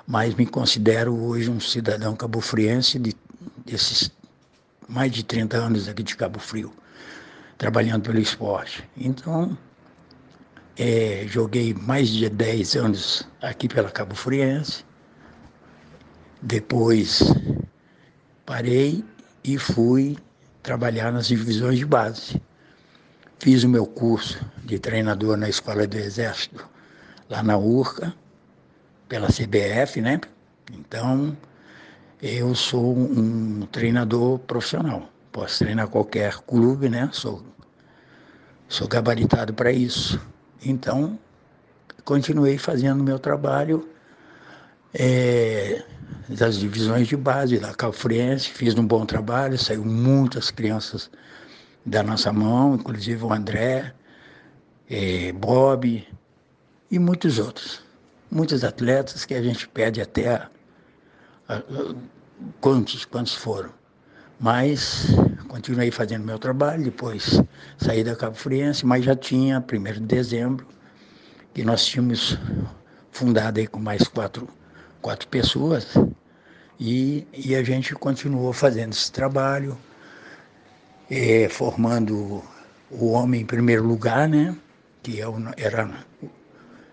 Mas 0.06 0.34
me 0.34 0.46
considero 0.46 1.14
hoje 1.14 1.50
um 1.50 1.58
cidadão 1.58 2.14
cabofriense 2.14 2.98
de, 2.98 3.14
desses 3.64 4.10
mais 4.88 5.10
de 5.10 5.24
30 5.24 5.56
anos 5.56 5.88
aqui 5.88 6.02
de 6.02 6.16
Cabo 6.16 6.38
Frio, 6.38 6.72
trabalhando 7.58 8.02
pelo 8.02 8.20
esporte. 8.20 8.88
Então, 8.96 9.56
é, 10.78 11.24
joguei 11.26 11.72
mais 11.72 12.08
de 12.08 12.28
10 12.28 12.76
anos 12.76 13.28
aqui 13.40 13.68
pela 13.68 13.90
Cabo 13.90 14.14
Friense. 14.14 14.84
Depois 16.42 17.22
parei 18.44 19.02
e 19.42 19.58
fui 19.58 20.18
trabalhar 20.62 21.12
nas 21.12 21.28
divisões 21.28 21.78
de 21.78 21.86
base. 21.86 22.40
Fiz 23.38 23.64
o 23.64 23.68
meu 23.68 23.86
curso 23.86 24.44
de 24.64 24.78
treinador 24.78 25.36
na 25.36 25.48
Escola 25.48 25.86
do 25.86 25.96
Exército, 25.96 26.68
lá 27.28 27.42
na 27.42 27.56
URCA, 27.56 28.14
pela 29.08 29.28
CBF, 29.28 30.00
né? 30.00 30.20
Então, 30.72 31.36
eu 32.20 32.54
sou 32.54 32.96
um 32.96 33.66
treinador 33.70 34.38
profissional. 34.40 35.08
Posso 35.32 35.58
treinar 35.60 35.88
qualquer 35.88 36.38
clube, 36.38 36.88
né? 36.88 37.08
Sou, 37.12 37.42
sou 38.68 38.88
gabaritado 38.88 39.54
para 39.54 39.70
isso. 39.70 40.20
Então, 40.64 41.18
continuei 42.04 42.58
fazendo 42.58 43.02
meu 43.02 43.18
trabalho 43.18 43.88
é, 44.94 45.84
das 46.28 46.58
divisões 46.58 47.06
de 47.08 47.16
base 47.16 47.58
da 47.58 47.74
Calfriense, 47.74 48.50
fiz 48.50 48.74
um 48.74 48.86
bom 48.86 49.04
trabalho, 49.04 49.58
saiu 49.58 49.84
muitas 49.84 50.50
crianças 50.50 51.10
da 51.84 52.02
nossa 52.02 52.32
mão, 52.32 52.74
inclusive 52.74 53.24
o 53.24 53.32
André, 53.32 53.94
é, 54.88 55.32
Bob 55.32 56.06
e 56.90 56.98
muitos 56.98 57.38
outros. 57.38 57.84
Muitos 58.30 58.64
atletas 58.64 59.24
que 59.24 59.34
a 59.34 59.42
gente 59.42 59.68
pede 59.68 60.00
até 60.00 60.48
a, 61.48 61.62
quantos, 62.60 63.04
quantos 63.04 63.34
foram. 63.34 63.70
Mas 64.40 65.06
continuei 65.46 65.90
fazendo 65.90 66.24
meu 66.24 66.38
trabalho, 66.38 66.84
depois 66.84 67.40
saí 67.78 68.04
da 68.04 68.14
Cabo 68.14 68.36
Friense, 68.36 68.84
mas 68.84 69.04
já 69.04 69.16
tinha, 69.16 69.58
1 69.58 69.92
de 69.94 70.00
dezembro, 70.00 70.66
que 71.54 71.64
nós 71.64 71.86
tínhamos 71.86 72.38
fundado 73.10 73.58
aí 73.58 73.66
com 73.66 73.80
mais 73.80 74.06
quatro, 74.08 74.48
quatro 75.00 75.26
pessoas, 75.28 75.94
e, 76.78 77.26
e 77.32 77.54
a 77.54 77.62
gente 77.62 77.94
continuou 77.94 78.52
fazendo 78.52 78.92
esse 78.92 79.10
trabalho, 79.10 79.76
é, 81.10 81.48
formando 81.48 82.42
o 82.90 83.10
homem 83.12 83.42
em 83.42 83.46
primeiro 83.46 83.86
lugar, 83.86 84.28
né? 84.28 84.54
que 85.06 85.20
é 85.20 85.24
era 85.56 85.88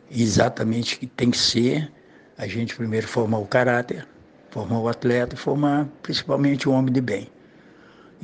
exatamente 0.09 0.95
o 0.95 0.99
que 0.99 1.07
tem 1.07 1.31
que 1.31 1.37
ser, 1.37 1.91
a 2.37 2.45
gente 2.47 2.75
primeiro 2.75 3.07
formar 3.07 3.39
o 3.39 3.45
caráter, 3.47 4.07
formar 4.51 4.79
o 4.79 4.87
atleta 4.87 5.35
formar 5.35 5.87
principalmente 6.03 6.69
o 6.69 6.71
homem 6.71 6.93
de 6.93 7.01
bem. 7.01 7.32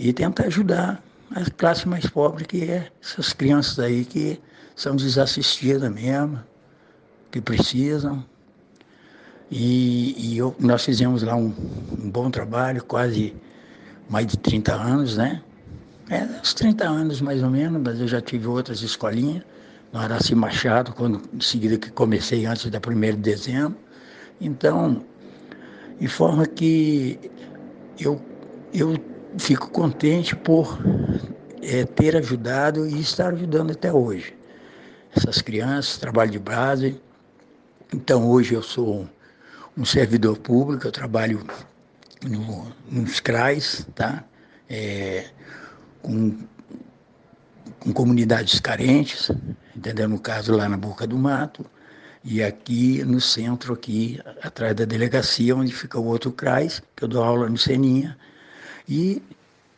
E 0.02 0.14
tentar 0.14 0.46
ajudar 0.46 1.04
a 1.36 1.52
classe 1.52 1.86
mais 1.86 2.06
pobre, 2.06 2.46
que 2.46 2.64
é 2.64 2.90
essas 3.04 3.34
crianças 3.34 3.80
aí 3.80 4.06
que 4.06 4.40
são 4.74 4.96
desassistidas 4.96 5.92
mesmo, 5.92 6.42
que 7.30 7.42
precisam. 7.42 8.24
E, 9.52 10.16
e 10.18 10.38
eu, 10.38 10.56
nós 10.58 10.86
fizemos 10.86 11.22
lá 11.22 11.36
um, 11.36 11.54
um, 12.00 12.10
bom 12.10 12.32
trabalho, 12.32 12.82
quase 12.86 13.36
mais 14.10 14.28
de 14.28 14.38
30 14.38 14.74
anos, 14.74 15.18
né? 15.18 15.44
É, 16.10 16.24
uns 16.24 16.54
30 16.54 16.88
anos 16.88 17.20
mais 17.20 17.44
ou 17.44 17.50
menos, 17.50 17.82
mas 17.82 18.00
eu 18.00 18.08
já 18.08 18.22
tive 18.22 18.48
outras 18.48 18.82
escolinhas, 18.82 19.44
no 19.92 20.00
Araci 20.00 20.34
Machado, 20.34 20.94
quando, 20.94 21.22
em 21.34 21.42
seguida 21.42 21.78
que 21.78 21.92
comecei 21.92 22.46
antes 22.46 22.72
da 22.72 22.80
1 22.80 23.00
de 23.02 23.18
dezembro. 23.18 23.78
Então, 24.40 25.06
de 26.00 26.08
forma 26.08 26.46
que 26.46 27.20
eu, 28.00 28.18
eu 28.72 28.96
fico 29.38 29.70
contente 29.70 30.36
por 30.36 30.80
é, 31.62 31.86
ter 31.86 32.16
ajudado 32.16 32.88
e 32.88 33.00
estar 33.00 33.34
ajudando 33.34 33.72
até 33.72 33.92
hoje. 33.92 34.36
Essas 35.16 35.42
crianças, 35.42 35.98
trabalho 35.98 36.32
de 36.32 36.40
base. 36.40 37.02
Então, 37.94 38.28
hoje 38.28 38.54
eu 38.54 38.62
sou 38.62 39.08
um 39.78 39.86
servidor 39.86 40.38
público, 40.38 40.88
eu 40.88 40.92
trabalho 40.92 41.46
no, 42.24 42.68
nos 42.90 43.20
CRAs, 43.20 43.88
tá? 43.96 44.24
É, 44.70 45.30
com, 46.02 46.38
com 47.80 47.94
comunidades 47.94 48.60
carentes, 48.60 49.32
entendeu? 49.76 50.08
No 50.08 50.20
caso, 50.20 50.56
lá 50.56 50.70
na 50.70 50.78
Boca 50.78 51.08
do 51.08 51.18
Mato 51.18 51.66
e 52.24 52.44
aqui 52.44 53.04
no 53.04 53.22
centro, 53.22 53.74
aqui 53.74 54.20
atrás 54.44 54.76
da 54.76 54.86
delegacia, 54.86 55.56
onde 55.56 55.74
fica 55.74 55.98
o 55.98 56.06
outro 56.06 56.32
CRAS, 56.32 56.82
que 56.96 57.04
eu 57.04 57.08
dou 57.08 57.24
aula 57.24 57.50
no 57.50 57.58
Seninha. 57.58 58.18
E 58.90 59.22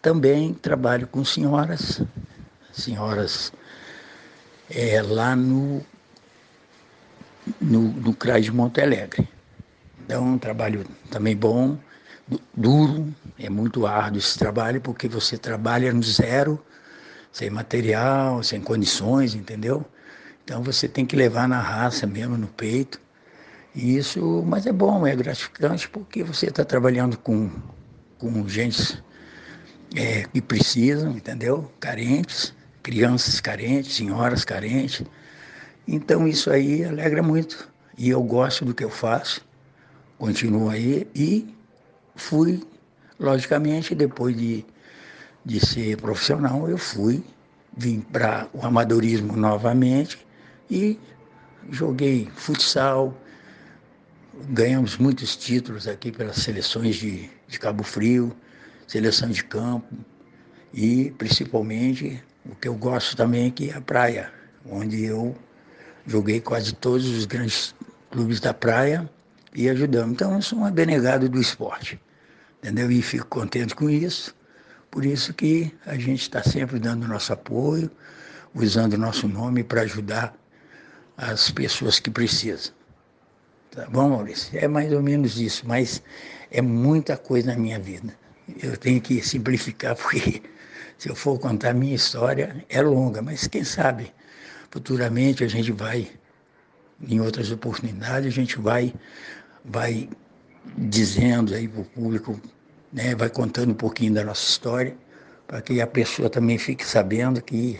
também 0.01 0.53
trabalho 0.53 1.05
com 1.05 1.25
senhoras, 1.25 2.01
senhoras 2.71 3.51
é, 4.69 5.01
lá 5.01 5.35
no, 5.35 5.85
no, 7.59 7.81
no 7.89 8.39
de 8.41 8.51
Monte 8.51 8.81
Alegre. 8.81 9.27
Então, 9.99 10.23
um 10.23 10.37
trabalho 10.37 10.85
também 11.09 11.35
bom, 11.35 11.77
duro, 12.55 13.13
é 13.37 13.49
muito 13.49 13.85
árduo 13.85 14.19
esse 14.19 14.39
trabalho, 14.39 14.79
porque 14.79 15.07
você 15.07 15.37
trabalha 15.37 15.91
no 15.91 16.01
zero, 16.01 16.63
sem 17.31 17.49
material, 17.49 18.41
sem 18.43 18.61
condições, 18.61 19.35
entendeu? 19.35 19.85
Então 20.43 20.63
você 20.63 20.87
tem 20.87 21.05
que 21.05 21.15
levar 21.15 21.47
na 21.47 21.59
raça 21.59 22.07
mesmo, 22.07 22.37
no 22.37 22.47
peito. 22.47 22.99
E 23.73 23.97
isso, 23.97 24.43
mas 24.45 24.65
é 24.65 24.71
bom, 24.71 25.07
é 25.07 25.15
gratificante 25.15 25.87
porque 25.87 26.23
você 26.23 26.47
está 26.47 26.65
trabalhando 26.65 27.17
com, 27.17 27.49
com 28.21 28.47
gente 28.47 29.03
é, 29.95 30.23
que 30.31 30.39
precisam, 30.39 31.11
entendeu? 31.11 31.71
Carentes, 31.79 32.53
crianças 32.83 33.41
carentes, 33.41 33.95
senhoras 33.95 34.45
carentes. 34.45 35.03
Então 35.87 36.27
isso 36.27 36.51
aí 36.51 36.85
alegra 36.85 37.23
muito. 37.23 37.67
E 37.97 38.09
eu 38.11 38.21
gosto 38.21 38.63
do 38.63 38.75
que 38.75 38.83
eu 38.83 38.91
faço, 38.91 39.41
continuo 40.19 40.69
aí 40.69 41.07
e 41.15 41.53
fui, 42.15 42.63
logicamente, 43.19 43.95
depois 43.95 44.37
de, 44.37 44.63
de 45.43 45.59
ser 45.59 45.97
profissional, 45.97 46.69
eu 46.69 46.77
fui, 46.77 47.23
vim 47.75 48.01
para 48.01 48.47
o 48.53 48.63
amadorismo 48.63 49.35
novamente 49.35 50.23
e 50.69 50.99
joguei 51.71 52.29
futsal, 52.35 53.17
ganhamos 54.49 54.97
muitos 54.97 55.35
títulos 55.35 55.87
aqui 55.87 56.11
pelas 56.11 56.37
seleções 56.37 56.95
de, 56.95 57.29
de 57.47 57.59
Cabo 57.59 57.83
Frio, 57.83 58.35
seleção 58.87 59.29
de 59.29 59.43
campo 59.43 59.95
e 60.73 61.11
principalmente 61.17 62.23
o 62.45 62.55
que 62.55 62.67
eu 62.67 62.75
gosto 62.75 63.15
também 63.15 63.47
aqui 63.47 63.69
é 63.69 63.75
a 63.75 63.81
praia, 63.81 64.31
onde 64.65 65.03
eu 65.03 65.35
joguei 66.05 66.41
quase 66.41 66.73
todos 66.73 67.07
os 67.07 67.25
grandes 67.25 67.75
clubes 68.09 68.39
da 68.39 68.53
praia 68.53 69.09
e 69.53 69.69
ajudamos. 69.69 70.13
Então 70.13 70.33
eu 70.33 70.41
sou 70.41 70.59
um 70.59 70.65
abnegado 70.65 71.29
do 71.29 71.39
esporte, 71.39 71.99
entendeu? 72.59 72.91
E 72.91 73.01
fico 73.01 73.27
contente 73.27 73.75
com 73.75 73.89
isso. 73.89 74.35
Por 74.89 75.05
isso 75.05 75.33
que 75.33 75.73
a 75.85 75.95
gente 75.95 76.21
está 76.21 76.43
sempre 76.43 76.79
dando 76.79 77.07
nosso 77.07 77.31
apoio, 77.31 77.89
usando 78.53 78.97
nosso 78.97 79.27
nome 79.27 79.63
para 79.63 79.81
ajudar 79.81 80.35
as 81.15 81.49
pessoas 81.51 81.99
que 81.99 82.09
precisam. 82.09 82.73
Tá 83.73 83.87
bom, 83.89 84.09
Maurício? 84.09 84.59
É 84.59 84.67
mais 84.67 84.91
ou 84.91 85.01
menos 85.01 85.39
isso, 85.39 85.65
mas 85.65 86.03
é 86.51 86.61
muita 86.61 87.15
coisa 87.15 87.53
na 87.53 87.57
minha 87.57 87.79
vida. 87.79 88.13
Eu 88.61 88.75
tenho 88.75 88.99
que 88.99 89.25
simplificar, 89.25 89.95
porque 89.97 90.41
se 90.97 91.07
eu 91.07 91.15
for 91.15 91.39
contar 91.39 91.69
a 91.69 91.73
minha 91.73 91.95
história, 91.95 92.65
é 92.67 92.81
longa, 92.81 93.21
mas 93.21 93.47
quem 93.47 93.63
sabe 93.63 94.13
futuramente 94.69 95.45
a 95.45 95.47
gente 95.47 95.71
vai, 95.71 96.09
em 97.07 97.21
outras 97.21 97.49
oportunidades, 97.49 98.27
a 98.27 98.29
gente 98.29 98.59
vai, 98.59 98.93
vai 99.63 100.09
dizendo 100.77 101.55
aí 101.55 101.65
para 101.65 101.81
o 101.81 101.85
público, 101.85 102.41
né, 102.91 103.15
vai 103.15 103.29
contando 103.29 103.71
um 103.71 103.75
pouquinho 103.75 104.13
da 104.13 104.25
nossa 104.25 104.49
história, 104.49 104.97
para 105.47 105.61
que 105.61 105.79
a 105.79 105.87
pessoa 105.87 106.29
também 106.29 106.57
fique 106.57 106.85
sabendo 106.85 107.41
que 107.41 107.79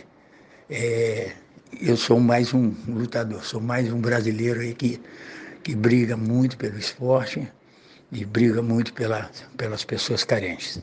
é, 0.70 1.32
eu 1.82 1.98
sou 1.98 2.18
mais 2.18 2.54
um 2.54 2.74
lutador, 2.88 3.44
sou 3.44 3.60
mais 3.60 3.92
um 3.92 4.00
brasileiro 4.00 4.60
aí 4.60 4.74
que 4.74 4.98
que 5.62 5.74
briga 5.74 6.16
muito 6.16 6.56
pelo 6.56 6.78
esporte 6.78 7.50
e 8.10 8.24
briga 8.24 8.62
muito 8.62 8.92
pela, 8.92 9.30
pelas 9.56 9.84
pessoas 9.84 10.24
carentes. 10.24 10.82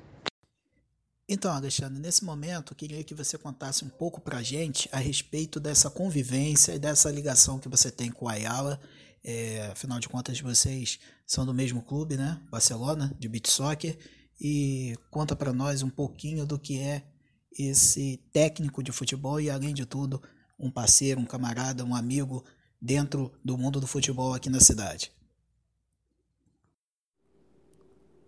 Então, 1.31 1.53
Alexandre, 1.53 1.99
nesse 1.99 2.25
momento, 2.25 2.73
eu 2.73 2.75
queria 2.75 3.03
que 3.03 3.13
você 3.13 3.37
contasse 3.37 3.85
um 3.85 3.89
pouco 3.89 4.19
para 4.19 4.39
a 4.39 4.41
gente 4.43 4.89
a 4.91 4.97
respeito 4.97 5.59
dessa 5.59 5.87
convivência 5.87 6.73
e 6.73 6.79
dessa 6.79 7.11
ligação 7.11 7.59
que 7.59 7.69
você 7.69 7.91
tem 7.91 8.09
com 8.09 8.27
a 8.27 8.31
Ayala. 8.31 8.81
É, 9.23 9.67
afinal 9.71 9.99
de 9.99 10.09
contas, 10.09 10.39
vocês 10.41 10.99
são 11.27 11.45
do 11.45 11.53
mesmo 11.53 11.83
clube, 11.83 12.17
né? 12.17 12.41
Barcelona, 12.49 13.15
de 13.19 13.29
beach 13.29 13.51
soccer. 13.51 13.95
E 14.41 14.95
conta 15.11 15.35
para 15.35 15.53
nós 15.53 15.83
um 15.83 15.89
pouquinho 15.89 16.47
do 16.47 16.57
que 16.57 16.79
é 16.79 17.03
esse 17.59 18.17
técnico 18.33 18.81
de 18.81 18.91
futebol 18.91 19.39
e, 19.39 19.51
além 19.51 19.73
de 19.73 19.85
tudo, 19.85 20.19
um 20.57 20.71
parceiro, 20.71 21.21
um 21.21 21.25
camarada, 21.25 21.85
um 21.85 21.93
amigo 21.93 22.43
dentro 22.81 23.31
do 23.43 23.57
mundo 23.57 23.79
do 23.79 23.87
futebol 23.87 24.33
aqui 24.33 24.49
na 24.49 24.59
cidade? 24.59 25.11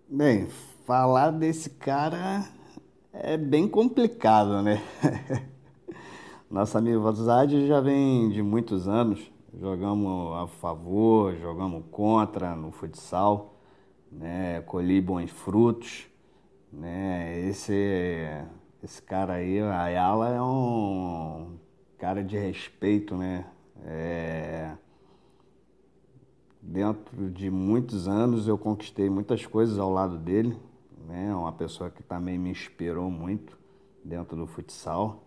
Bem, 0.09 0.49
falar 0.85 1.31
desse 1.31 1.69
cara 1.69 2.45
é 3.13 3.37
bem 3.37 3.67
complicado, 3.67 4.61
né? 4.61 4.81
Nossa 6.51 6.79
amizade 6.79 7.65
já 7.65 7.79
vem 7.79 8.29
de 8.29 8.41
muitos 8.43 8.87
anos. 8.87 9.31
Jogamos 9.57 10.37
a 10.37 10.47
favor, 10.47 11.35
jogamos 11.37 11.83
contra 11.89 12.55
no 12.55 12.71
futsal, 12.71 13.57
né? 14.11 14.61
Colhi 14.61 14.99
bons 14.99 15.31
frutos, 15.31 16.07
né? 16.71 17.39
Esse, 17.47 18.27
esse 18.83 19.01
cara 19.01 19.35
aí, 19.35 19.61
Ayala, 19.61 20.29
é 20.29 20.41
um 20.41 21.57
cara 21.97 22.21
de 22.21 22.37
respeito, 22.37 23.15
né? 23.15 23.45
É... 23.85 24.75
Dentro 26.61 27.29
de 27.31 27.49
muitos 27.49 28.07
anos 28.07 28.47
eu 28.47 28.57
conquistei 28.57 29.09
muitas 29.09 29.45
coisas 29.45 29.79
ao 29.79 29.91
lado 29.91 30.17
dele, 30.17 30.57
né? 31.07 31.33
Uma 31.33 31.51
pessoa 31.51 31.89
que 31.89 32.03
também 32.03 32.37
me 32.37 32.51
inspirou 32.51 33.09
muito 33.09 33.57
dentro 34.03 34.35
do 34.37 34.45
futsal, 34.45 35.23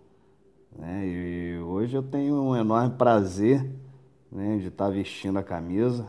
né? 0.76 1.06
E 1.06 1.58
hoje 1.58 1.96
eu 1.96 2.02
tenho 2.02 2.34
um 2.34 2.56
enorme 2.56 2.96
prazer, 2.96 3.68
né, 4.30 4.58
de 4.58 4.68
estar 4.68 4.90
vestindo 4.90 5.38
a 5.38 5.42
camisa, 5.42 6.06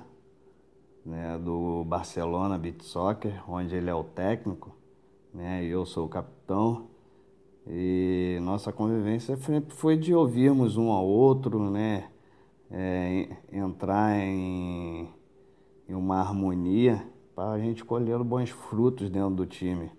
né, 1.05 1.37
do 1.37 1.83
Barcelona 1.85 2.57
Beach 2.57 2.83
Soccer, 2.83 3.43
onde 3.47 3.75
ele 3.75 3.89
é 3.89 3.93
o 3.93 4.03
técnico, 4.03 4.75
né? 5.33 5.63
E 5.63 5.69
eu 5.69 5.85
sou 5.85 6.05
o 6.05 6.09
capitão. 6.09 6.87
E 7.67 8.37
nossa 8.41 8.71
convivência 8.71 9.35
sempre 9.37 9.75
foi 9.75 9.97
de 9.97 10.13
ouvirmos 10.13 10.77
um 10.77 10.91
ao 10.91 11.05
outro, 11.05 11.69
né? 11.69 12.09
É, 12.71 13.29
entrar 13.51 14.17
em, 14.17 15.09
em 15.87 15.93
uma 15.93 16.19
harmonia 16.19 17.05
para 17.35 17.51
a 17.51 17.59
gente 17.59 17.83
colher 17.83 18.17
bons 18.23 18.49
frutos 18.49 19.09
dentro 19.09 19.35
do 19.35 19.45
time. 19.45 19.91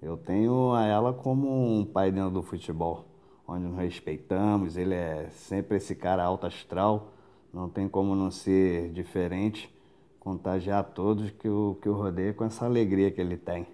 Eu 0.00 0.16
tenho 0.16 0.72
a 0.72 0.84
ela 0.84 1.12
como 1.12 1.48
um 1.48 1.84
pai 1.84 2.10
dentro 2.10 2.30
do 2.30 2.42
futebol, 2.42 3.06
onde 3.46 3.64
nos 3.64 3.76
respeitamos, 3.76 4.76
ele 4.76 4.94
é 4.94 5.28
sempre 5.30 5.76
esse 5.76 5.94
cara 5.94 6.24
alto 6.24 6.46
astral, 6.46 7.12
não 7.52 7.68
tem 7.68 7.88
como 7.88 8.14
não 8.14 8.30
ser 8.30 8.90
diferente, 8.92 9.74
contagiar 10.18 10.84
todos 10.84 11.30
que 11.30 11.48
o, 11.48 11.76
que 11.82 11.88
o 11.88 11.94
rodeia 11.94 12.32
com 12.32 12.44
essa 12.44 12.64
alegria 12.64 13.10
que 13.10 13.20
ele 13.20 13.36
tem, 13.36 13.66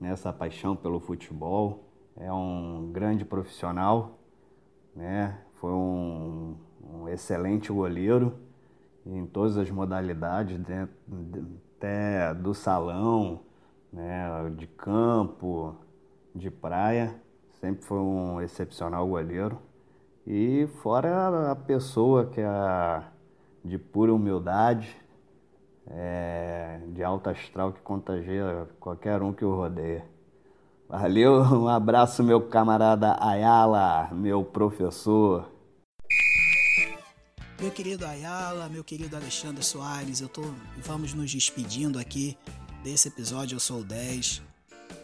né? 0.00 0.10
essa 0.10 0.32
paixão 0.32 0.76
pelo 0.76 1.00
futebol. 1.00 1.84
É 2.16 2.32
um 2.32 2.90
grande 2.92 3.24
profissional, 3.24 4.18
né? 4.94 5.40
foi 5.54 5.72
um 5.72 6.54
um 6.94 7.08
excelente 7.08 7.72
goleiro 7.72 8.34
em 9.06 9.26
todas 9.26 9.58
as 9.58 9.70
modalidades, 9.70 10.58
dentro, 10.58 10.94
até 11.76 12.32
do 12.32 12.54
salão, 12.54 13.40
né, 13.92 14.50
de 14.56 14.66
campo, 14.66 15.74
de 16.34 16.50
praia, 16.50 17.14
sempre 17.60 17.84
foi 17.84 17.98
um 17.98 18.40
excepcional 18.40 19.06
goleiro. 19.06 19.58
E 20.26 20.66
fora 20.82 21.50
a 21.50 21.56
pessoa 21.56 22.26
que 22.26 22.40
é 22.40 23.02
de 23.62 23.78
pura 23.78 24.12
humildade, 24.12 24.96
é, 25.86 26.80
de 26.88 27.04
alta 27.04 27.30
astral 27.30 27.72
que 27.72 27.80
contagia 27.80 28.66
qualquer 28.80 29.22
um 29.22 29.32
que 29.32 29.44
o 29.44 29.54
rodeia. 29.54 30.04
Valeu, 30.88 31.42
um 31.52 31.68
abraço 31.68 32.22
meu 32.22 32.40
camarada 32.48 33.16
Ayala, 33.20 34.08
meu 34.12 34.42
professor. 34.42 35.53
Meu 37.64 37.72
querido 37.72 38.04
Ayala, 38.04 38.68
meu 38.68 38.84
querido 38.84 39.16
Alexandre 39.16 39.64
Soares, 39.64 40.20
eu 40.20 40.28
tô, 40.28 40.42
vamos 40.82 41.14
nos 41.14 41.32
despedindo 41.32 41.98
aqui 41.98 42.36
desse 42.82 43.08
episódio 43.08 43.56
Eu 43.56 43.60
Sou 43.60 43.82
10. 43.82 44.42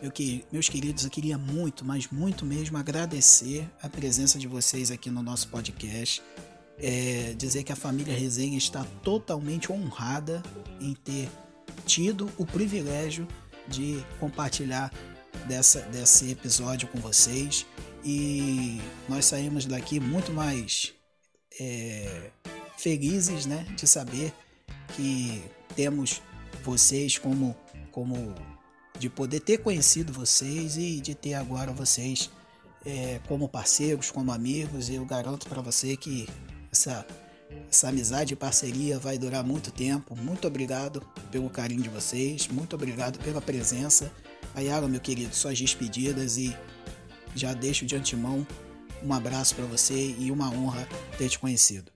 Meu 0.02 0.12
que, 0.12 0.44
meus 0.52 0.68
queridos, 0.68 1.04
eu 1.04 1.10
queria 1.10 1.38
muito, 1.38 1.86
mas 1.86 2.08
muito 2.08 2.44
mesmo 2.44 2.76
agradecer 2.76 3.66
a 3.80 3.88
presença 3.88 4.38
de 4.38 4.46
vocês 4.46 4.90
aqui 4.90 5.08
no 5.10 5.22
nosso 5.22 5.48
podcast. 5.48 6.22
É, 6.76 7.32
dizer 7.32 7.64
que 7.64 7.72
a 7.72 7.76
família 7.76 8.14
Resenha 8.14 8.58
está 8.58 8.84
totalmente 9.02 9.72
honrada 9.72 10.42
em 10.78 10.92
ter 10.92 11.30
tido 11.86 12.30
o 12.36 12.44
privilégio 12.44 13.26
de 13.68 14.04
compartilhar 14.18 14.92
dessa, 15.48 15.80
desse 15.80 16.30
episódio 16.30 16.88
com 16.88 16.98
vocês. 17.00 17.64
E 18.04 18.78
nós 19.08 19.24
saímos 19.24 19.64
daqui 19.64 19.98
muito 19.98 20.30
mais 20.30 20.92
é, 21.58 22.30
felizes 22.80 23.44
né, 23.46 23.66
de 23.76 23.86
saber 23.86 24.32
que 24.96 25.42
temos 25.76 26.22
vocês 26.64 27.18
como, 27.18 27.54
como 27.92 28.34
de 28.98 29.08
poder 29.08 29.40
ter 29.40 29.58
conhecido 29.58 30.12
vocês 30.12 30.76
e 30.76 31.00
de 31.00 31.14
ter 31.14 31.34
agora 31.34 31.72
vocês 31.72 32.30
é, 32.84 33.20
como 33.28 33.48
parceiros, 33.48 34.10
como 34.10 34.32
amigos. 34.32 34.88
Eu 34.88 35.04
garanto 35.04 35.46
para 35.46 35.60
você 35.60 35.96
que 35.96 36.26
essa, 36.72 37.06
essa 37.68 37.88
amizade 37.88 38.32
e 38.32 38.36
parceria 38.36 38.98
vai 38.98 39.18
durar 39.18 39.44
muito 39.44 39.70
tempo. 39.70 40.16
Muito 40.16 40.46
obrigado 40.46 41.02
pelo 41.30 41.50
carinho 41.50 41.82
de 41.82 41.88
vocês, 41.88 42.48
muito 42.48 42.74
obrigado 42.74 43.18
pela 43.18 43.40
presença. 43.40 44.10
Ayala, 44.54 44.88
meu 44.88 45.00
querido, 45.00 45.34
suas 45.34 45.58
despedidas 45.58 46.38
e 46.38 46.56
já 47.34 47.52
deixo 47.52 47.84
de 47.84 47.94
antemão 47.94 48.46
um 49.02 49.12
abraço 49.14 49.54
para 49.54 49.64
você 49.64 50.14
e 50.18 50.30
uma 50.30 50.50
honra 50.50 50.86
ter 51.16 51.28
te 51.28 51.38
conhecido. 51.38 51.90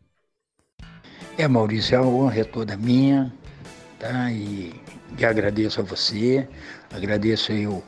É, 1.36 1.48
Maurício, 1.48 1.98
a 1.98 2.02
honra 2.02 2.40
é 2.40 2.44
toda 2.44 2.76
minha, 2.76 3.32
tá? 3.98 4.30
E, 4.30 4.72
e 5.18 5.24
agradeço 5.24 5.80
a 5.80 5.84
você, 5.84 6.48
agradeço 6.92 7.50
aí 7.50 7.66
o, 7.66 7.82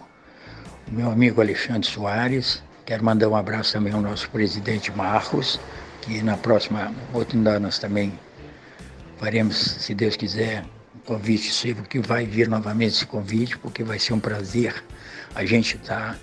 o 0.88 0.90
meu 0.90 1.10
amigo 1.10 1.40
Alexandre 1.40 1.88
Soares, 1.88 2.62
quero 2.84 3.04
mandar 3.04 3.28
um 3.28 3.36
abraço 3.36 3.72
também 3.72 3.92
ao 3.92 4.00
nosso 4.00 4.28
presidente 4.30 4.90
Marcos, 4.90 5.60
que 6.02 6.22
na 6.22 6.36
próxima 6.36 6.92
oportunidade 7.08 7.62
nós 7.62 7.78
também 7.78 8.18
faremos, 9.18 9.56
se 9.56 9.94
Deus 9.94 10.16
quiser, 10.16 10.64
um 10.94 10.98
convite 11.06 11.52
seu, 11.52 11.76
que 11.76 12.00
vai 12.00 12.26
vir 12.26 12.48
novamente 12.48 12.94
esse 12.94 13.06
convite, 13.06 13.56
porque 13.58 13.84
vai 13.84 13.98
ser 13.98 14.12
um 14.12 14.20
prazer 14.20 14.82
a 15.36 15.44
gente 15.44 15.76
tá, 15.78 16.16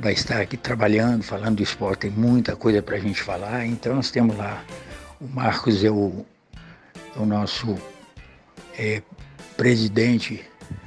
vai 0.00 0.12
estar 0.12 0.40
aqui 0.40 0.56
trabalhando, 0.56 1.22
falando 1.22 1.56
do 1.56 1.62
esporte, 1.62 2.00
tem 2.00 2.10
muita 2.10 2.56
coisa 2.56 2.82
para 2.82 2.96
a 2.96 2.98
gente 2.98 3.22
falar, 3.22 3.64
então 3.64 3.94
nós 3.94 4.10
temos 4.10 4.36
lá, 4.36 4.64
o 5.20 5.26
Marcos 5.26 5.82
é 5.82 5.90
o, 5.90 6.24
é 7.16 7.18
o 7.18 7.26
nosso 7.26 7.76
é, 8.78 9.02
presidente 9.56 10.44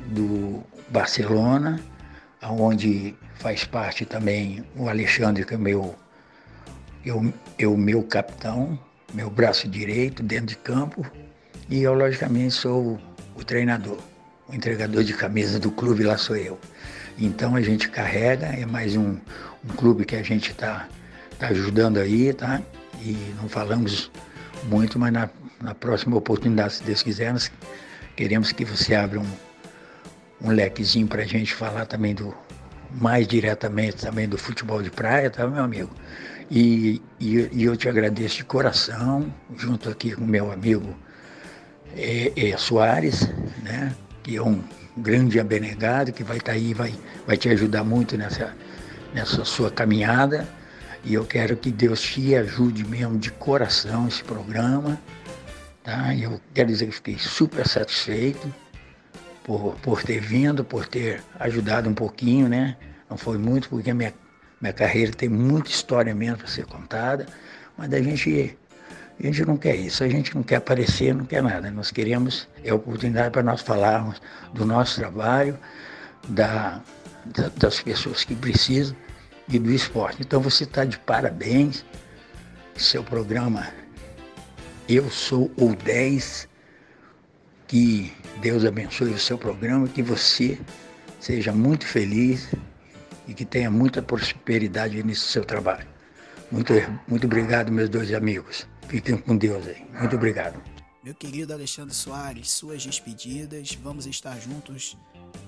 do 0.08 0.64
Barcelona, 0.90 1.80
onde 2.44 3.16
faz 3.36 3.64
parte 3.64 4.06
também 4.06 4.64
o 4.76 4.88
Alexandre, 4.90 5.46
que 5.46 5.54
é 5.54 5.58
meu, 5.58 5.96
eu, 7.06 7.34
eu 7.58 7.76
meu 7.78 8.04
capitão, 8.04 8.80
meu 9.14 9.30
braço 9.30 9.68
direito 9.68 10.22
dentro 10.22 10.48
de 10.48 10.58
campo, 10.58 11.06
e 11.70 11.82
eu, 11.82 11.94
logicamente, 11.94 12.54
sou 12.54 13.00
o 13.36 13.44
treinador, 13.44 13.98
o 14.48 14.56
entregador 14.56 15.04
de 15.04 15.14
camisa 15.14 15.60
do 15.60 15.72
clube, 15.72 16.04
lá 16.04 16.18
sou 16.18 16.36
eu. 16.36 16.60
Então 17.18 17.56
a 17.56 17.62
gente 17.62 17.90
carrega, 17.90 18.48
é 18.48 18.66
mais 18.66 18.96
um, 18.96 19.18
um 19.64 19.74
clube 19.76 20.06
que 20.06 20.16
a 20.16 20.24
gente 20.24 20.52
está 20.52 20.88
tá 21.38 21.48
ajudando 21.48 21.98
aí, 21.98 22.34
tá? 22.34 22.62
E 23.02 23.34
não 23.42 23.48
falamos 23.48 24.12
muito, 24.64 25.00
mas 25.00 25.12
na, 25.12 25.30
na 25.62 25.74
próxima 25.74 26.18
oportunidade, 26.18 26.76
se 26.76 26.84
Deus 26.84 27.02
quiser, 27.02 27.32
nós 27.32 27.52
queremos 28.16 28.52
que 28.52 28.66
você 28.66 28.96
abra 28.96 29.20
um, 29.20 29.32
um 30.42 30.52
lequezinho 30.52 31.08
para 31.08 31.24
a 31.24 31.26
gente 31.26 31.54
falar 31.54 31.86
também 31.86 32.14
do 32.14 32.34
mais 32.92 33.28
diretamente 33.28 33.98
também 33.98 34.28
do 34.28 34.38
futebol 34.38 34.82
de 34.82 34.90
praia, 34.90 35.30
tá, 35.30 35.48
meu 35.48 35.64
amigo? 35.64 35.92
E, 36.50 37.02
e, 37.20 37.48
e 37.52 37.64
eu 37.64 37.78
te 37.78 37.88
agradeço 37.88 38.38
de 38.38 38.44
coração, 38.44 39.32
junto 39.56 39.90
aqui 39.90 40.12
com 40.12 40.26
meu 40.26 40.52
amigo 40.52 40.98
é, 41.96 42.32
é 42.36 42.58
Soares, 42.58 43.30
né? 43.64 43.96
Que 44.24 44.38
é 44.38 44.42
um 44.42 44.64
grande 44.98 45.40
abnegado, 45.40 46.12
que 46.12 46.24
vai 46.24 46.38
estar 46.38 46.54
tá 46.54 46.58
aí, 46.58 46.74
vai, 46.74 46.94
vai 47.28 47.38
te 47.38 47.50
ajudar 47.50 47.84
muito 47.84 48.18
nessa, 48.18 48.56
nessa 49.14 49.46
sua 49.46 49.70
caminhada. 49.70 50.48
E 51.04 51.14
eu 51.14 51.26
quero 51.26 51.56
que 51.56 51.72
Deus 51.72 52.02
te 52.02 52.36
ajude 52.36 52.86
mesmo 52.86 53.18
de 53.18 53.32
coração 53.32 54.08
esse 54.08 54.24
programa. 54.24 55.00
Tá? 55.84 56.16
Eu 56.16 56.40
quero 56.54 56.68
dizer 56.68 56.88
que 56.88 56.92
fiquei 56.92 57.18
super 57.18 57.68
satisfeito 57.68 58.54
por, 59.44 59.76
por 59.82 60.04
ter 60.04 60.20
vindo, 60.20 60.64
por 60.64 60.86
ter 60.86 61.24
ajudado 61.40 61.90
um 61.90 61.94
pouquinho, 61.94 62.50
né? 62.50 62.76
Não 63.10 63.18
foi 63.18 63.38
muito, 63.38 63.70
porque 63.70 63.90
a 63.90 63.96
minha, 63.96 64.14
minha 64.62 64.74
carreira 64.74 65.12
tem 65.12 65.30
muita 65.30 65.70
história 65.70 66.14
mesmo 66.14 66.38
para 66.38 66.48
ser 66.48 66.66
contada, 66.66 67.26
mas 67.78 67.92
a 67.94 68.02
gente 68.02 68.58
a 69.20 69.26
gente 69.26 69.44
não 69.44 69.58
quer 69.58 69.76
isso, 69.76 70.02
a 70.02 70.08
gente 70.08 70.34
não 70.34 70.44
quer 70.44 70.58
aparecer, 70.58 71.14
não 71.14 71.26
quer 71.26 71.44
nada. 71.44 71.70
Nós 71.72 71.92
queremos 71.92 72.48
é 72.64 72.74
oportunidade 72.74 73.32
para 73.32 73.44
nós 73.44 73.62
falarmos 73.62 74.22
do 74.54 74.66
nosso 74.66 74.98
trabalho, 75.00 75.60
da, 76.30 76.82
da, 77.26 77.50
das 77.58 77.82
pessoas 77.82 78.24
que 78.24 78.34
precisam 78.34 78.96
e 79.50 79.58
do 79.60 79.72
esporte. 79.72 80.22
Então 80.22 80.40
você 80.40 80.64
está 80.64 80.86
de 80.86 80.98
parabéns. 81.00 81.84
Seu 82.76 83.04
programa 83.04 83.68
Eu 84.88 85.10
Sou 85.10 85.52
o 85.58 85.76
10. 85.76 86.48
Que 87.68 88.14
Deus 88.42 88.66
abençoe 88.66 89.12
o 89.12 89.20
seu 89.20 89.38
programa, 89.38 89.88
que 89.88 90.02
você 90.02 90.60
seja 91.20 91.52
muito 91.52 91.86
feliz 91.86 92.48
e 93.28 93.34
que 93.34 93.46
tenha 93.46 93.70
muita 93.70 94.02
prosperidade 94.02 95.04
nesse 95.04 95.22
seu 95.22 95.46
trabalho. 95.46 95.88
Muito, 96.52 96.74
muito 97.08 97.28
obrigado, 97.28 97.72
meus 97.72 97.90
dois 97.90 98.12
amigos. 98.14 98.68
Fiquem 98.88 99.18
com 99.18 99.38
Deus 99.38 99.68
aí. 99.68 99.86
Muito 100.00 100.16
obrigado. 100.16 100.60
Meu 101.04 101.14
querido 101.14 101.54
Alexandre 101.54 101.94
Soares, 101.94 102.50
suas 102.50 102.84
despedidas. 102.84 103.74
Vamos 103.76 104.08
estar 104.08 104.40
juntos 104.40 104.98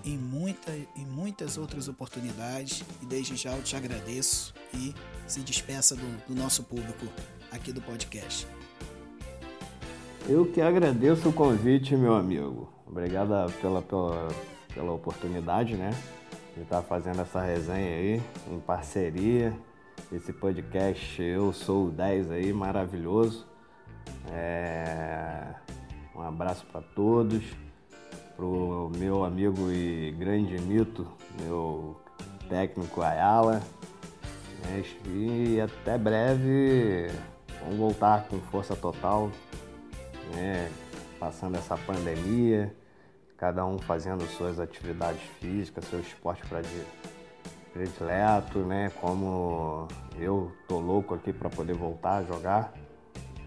em, 0.04 0.18
muita, 0.18 0.72
em 0.96 1.06
muitas 1.06 1.58
outras 1.58 1.88
oportunidades. 1.88 2.84
E 3.02 3.06
desde 3.06 3.36
já 3.36 3.56
eu 3.56 3.64
te 3.64 3.76
agradeço 3.76 4.54
e 4.74 4.94
se 5.28 5.42
despeça 5.42 5.96
do, 5.96 6.28
do 6.28 6.36
nosso 6.36 6.64
público 6.64 7.08
aqui 7.52 7.72
do 7.72 7.82
podcast. 7.82 8.48
Eu 10.28 10.46
que 10.52 10.62
agradeço 10.62 11.30
o 11.30 11.34
convite, 11.34 11.96
meu 11.96 12.14
amigo. 12.14 12.72
Obrigado 12.86 13.52
pela, 13.62 13.82
pela, 13.82 14.28
pela 14.74 14.92
oportunidade, 14.92 15.76
né? 15.76 15.92
De 16.56 16.64
estar 16.64 16.82
fazendo 16.82 17.22
essa 17.22 17.42
resenha 17.42 17.96
aí, 17.96 18.22
em 18.52 18.60
parceria 18.60 19.54
esse 20.12 20.34
podcast 20.34 21.22
Eu 21.22 21.54
Sou 21.54 21.88
o 21.88 21.92
10 21.92 22.32
aí, 22.32 22.54
maravilhoso. 22.54 23.48
É... 24.30 25.54
Um 26.14 26.22
abraço 26.22 26.66
para 26.66 26.82
todos, 26.82 27.44
pro 28.42 28.92
meu 28.98 29.24
amigo 29.24 29.72
e 29.72 30.10
grande 30.18 30.60
mito, 30.60 31.08
meu 31.40 31.96
técnico 32.50 33.00
Ayala. 33.04 33.62
Né? 34.64 34.84
E 35.06 35.62
até 35.62 35.96
breve, 35.96 37.12
vamos 37.62 37.78
voltar 37.78 38.26
com 38.28 38.40
força 38.40 38.76
total, 38.76 39.30
né? 40.34 40.72
passando 41.20 41.56
essa 41.56 41.78
pandemia, 41.78 42.76
cada 43.38 43.64
um 43.64 43.78
fazendo 43.78 44.26
suas 44.26 44.60
atividades 44.60 45.22
físicas, 45.40 45.86
seu 45.86 46.00
esporte 46.00 46.42
predileto, 47.72 48.60
né? 48.60 48.90
Como 49.00 49.88
eu 50.18 50.52
tô 50.68 50.80
louco 50.80 51.14
aqui 51.14 51.32
para 51.32 51.48
poder 51.48 51.74
voltar 51.74 52.18
a 52.18 52.24
jogar 52.24 52.74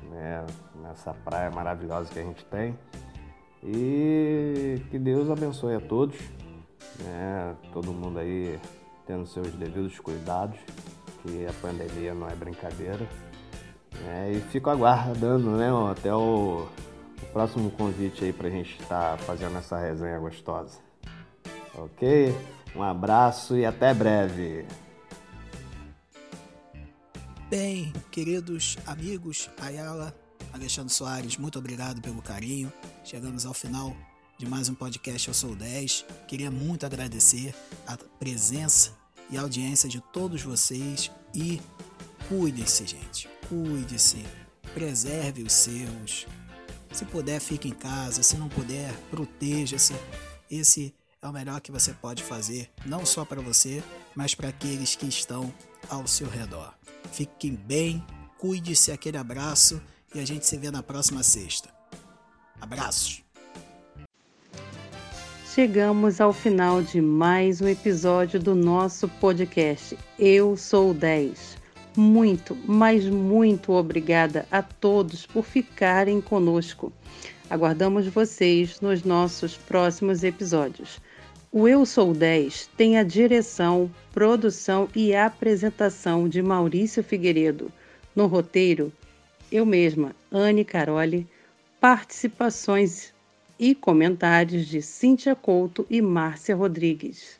né? 0.08 0.46
nessa 0.76 1.12
praia 1.12 1.50
maravilhosa 1.50 2.12
que 2.12 2.20
a 2.20 2.22
gente 2.22 2.44
tem. 2.44 2.78
E 3.64 4.82
que 4.90 4.98
Deus 4.98 5.30
abençoe 5.30 5.74
a 5.74 5.80
todos, 5.80 6.18
né? 7.00 7.56
Todo 7.72 7.92
mundo 7.92 8.18
aí 8.18 8.58
tendo 9.06 9.26
seus 9.26 9.52
devidos 9.52 9.98
cuidados, 9.98 10.58
que 11.22 11.46
a 11.46 11.52
pandemia 11.54 12.14
não 12.14 12.28
é 12.28 12.34
brincadeira. 12.34 13.08
Né? 14.02 14.32
E 14.32 14.40
fico 14.40 14.68
aguardando, 14.68 15.52
né? 15.52 15.68
Até 15.90 16.14
o, 16.14 16.66
o 17.22 17.26
próximo 17.32 17.70
convite 17.70 18.24
aí 18.24 18.32
pra 18.32 18.50
gente 18.50 18.80
estar 18.80 19.16
tá 19.16 19.18
fazendo 19.18 19.56
essa 19.56 19.78
resenha 19.78 20.18
gostosa. 20.18 20.78
Ok? 21.76 22.34
Um 22.76 22.82
abraço 22.82 23.56
e 23.56 23.64
até 23.64 23.94
breve. 23.94 24.66
Bem, 27.48 27.92
queridos 28.10 28.76
amigos, 28.86 29.48
Ayala, 29.60 30.14
Alexandre 30.54 30.94
Soares, 30.94 31.36
muito 31.36 31.58
obrigado 31.58 32.00
pelo 32.00 32.22
carinho. 32.22 32.72
Chegamos 33.02 33.44
ao 33.44 33.52
final 33.52 33.94
de 34.38 34.46
mais 34.46 34.68
um 34.68 34.74
podcast 34.74 35.26
Eu 35.26 35.34
Sou 35.34 35.56
10. 35.56 36.04
Queria 36.28 36.48
muito 36.48 36.86
agradecer 36.86 37.52
a 37.84 37.96
presença 37.96 38.96
e 39.28 39.36
audiência 39.36 39.88
de 39.88 40.00
todos 40.12 40.42
vocês 40.42 41.10
e 41.34 41.60
cuide-se, 42.28 42.86
gente. 42.86 43.28
Cuide-se, 43.48 44.24
preserve 44.72 45.42
os 45.42 45.52
seus. 45.52 46.24
Se 46.92 47.04
puder, 47.04 47.40
fique 47.40 47.66
em 47.66 47.74
casa. 47.74 48.22
Se 48.22 48.36
não 48.36 48.48
puder, 48.48 48.94
proteja-se. 49.10 49.92
Esse 50.48 50.94
é 51.20 51.26
o 51.26 51.32
melhor 51.32 51.60
que 51.60 51.72
você 51.72 51.92
pode 51.92 52.22
fazer, 52.22 52.70
não 52.86 53.04
só 53.04 53.24
para 53.24 53.42
você, 53.42 53.82
mas 54.14 54.36
para 54.36 54.50
aqueles 54.50 54.94
que 54.94 55.06
estão 55.06 55.52
ao 55.88 56.06
seu 56.06 56.28
redor. 56.28 56.72
Fiquem 57.10 57.56
bem, 57.56 58.06
cuide-se, 58.38 58.92
aquele 58.92 59.16
abraço 59.16 59.82
e 60.14 60.20
a 60.20 60.24
gente 60.24 60.46
se 60.46 60.56
vê 60.56 60.70
na 60.70 60.82
próxima 60.82 61.22
sexta. 61.22 61.68
Abraços! 62.60 63.22
Chegamos 65.54 66.20
ao 66.20 66.32
final 66.32 66.82
de 66.82 67.00
mais 67.00 67.60
um 67.60 67.68
episódio 67.68 68.40
do 68.40 68.54
nosso 68.54 69.08
podcast 69.08 69.96
Eu 70.18 70.56
Sou 70.56 70.92
10. 70.92 71.56
Muito, 71.96 72.56
mas 72.66 73.04
muito 73.06 73.72
obrigada 73.72 74.46
a 74.50 74.62
todos 74.62 75.26
por 75.26 75.44
ficarem 75.44 76.20
conosco. 76.20 76.92
Aguardamos 77.48 78.08
vocês 78.08 78.80
nos 78.80 79.04
nossos 79.04 79.56
próximos 79.56 80.24
episódios. 80.24 81.00
O 81.52 81.68
Eu 81.68 81.86
Sou 81.86 82.12
10 82.12 82.70
tem 82.76 82.98
a 82.98 83.04
direção, 83.04 83.88
produção 84.12 84.88
e 84.92 85.14
apresentação 85.14 86.28
de 86.28 86.42
Maurício 86.42 87.04
Figueiredo. 87.04 87.70
No 88.16 88.26
roteiro, 88.26 88.92
eu 89.56 89.64
mesma, 89.64 90.16
Anne 90.32 90.64
Caroli, 90.64 91.28
participações 91.80 93.14
e 93.56 93.72
comentários 93.72 94.66
de 94.66 94.82
Cíntia 94.82 95.36
Couto 95.36 95.86
e 95.88 96.02
Márcia 96.02 96.56
Rodrigues. 96.56 97.38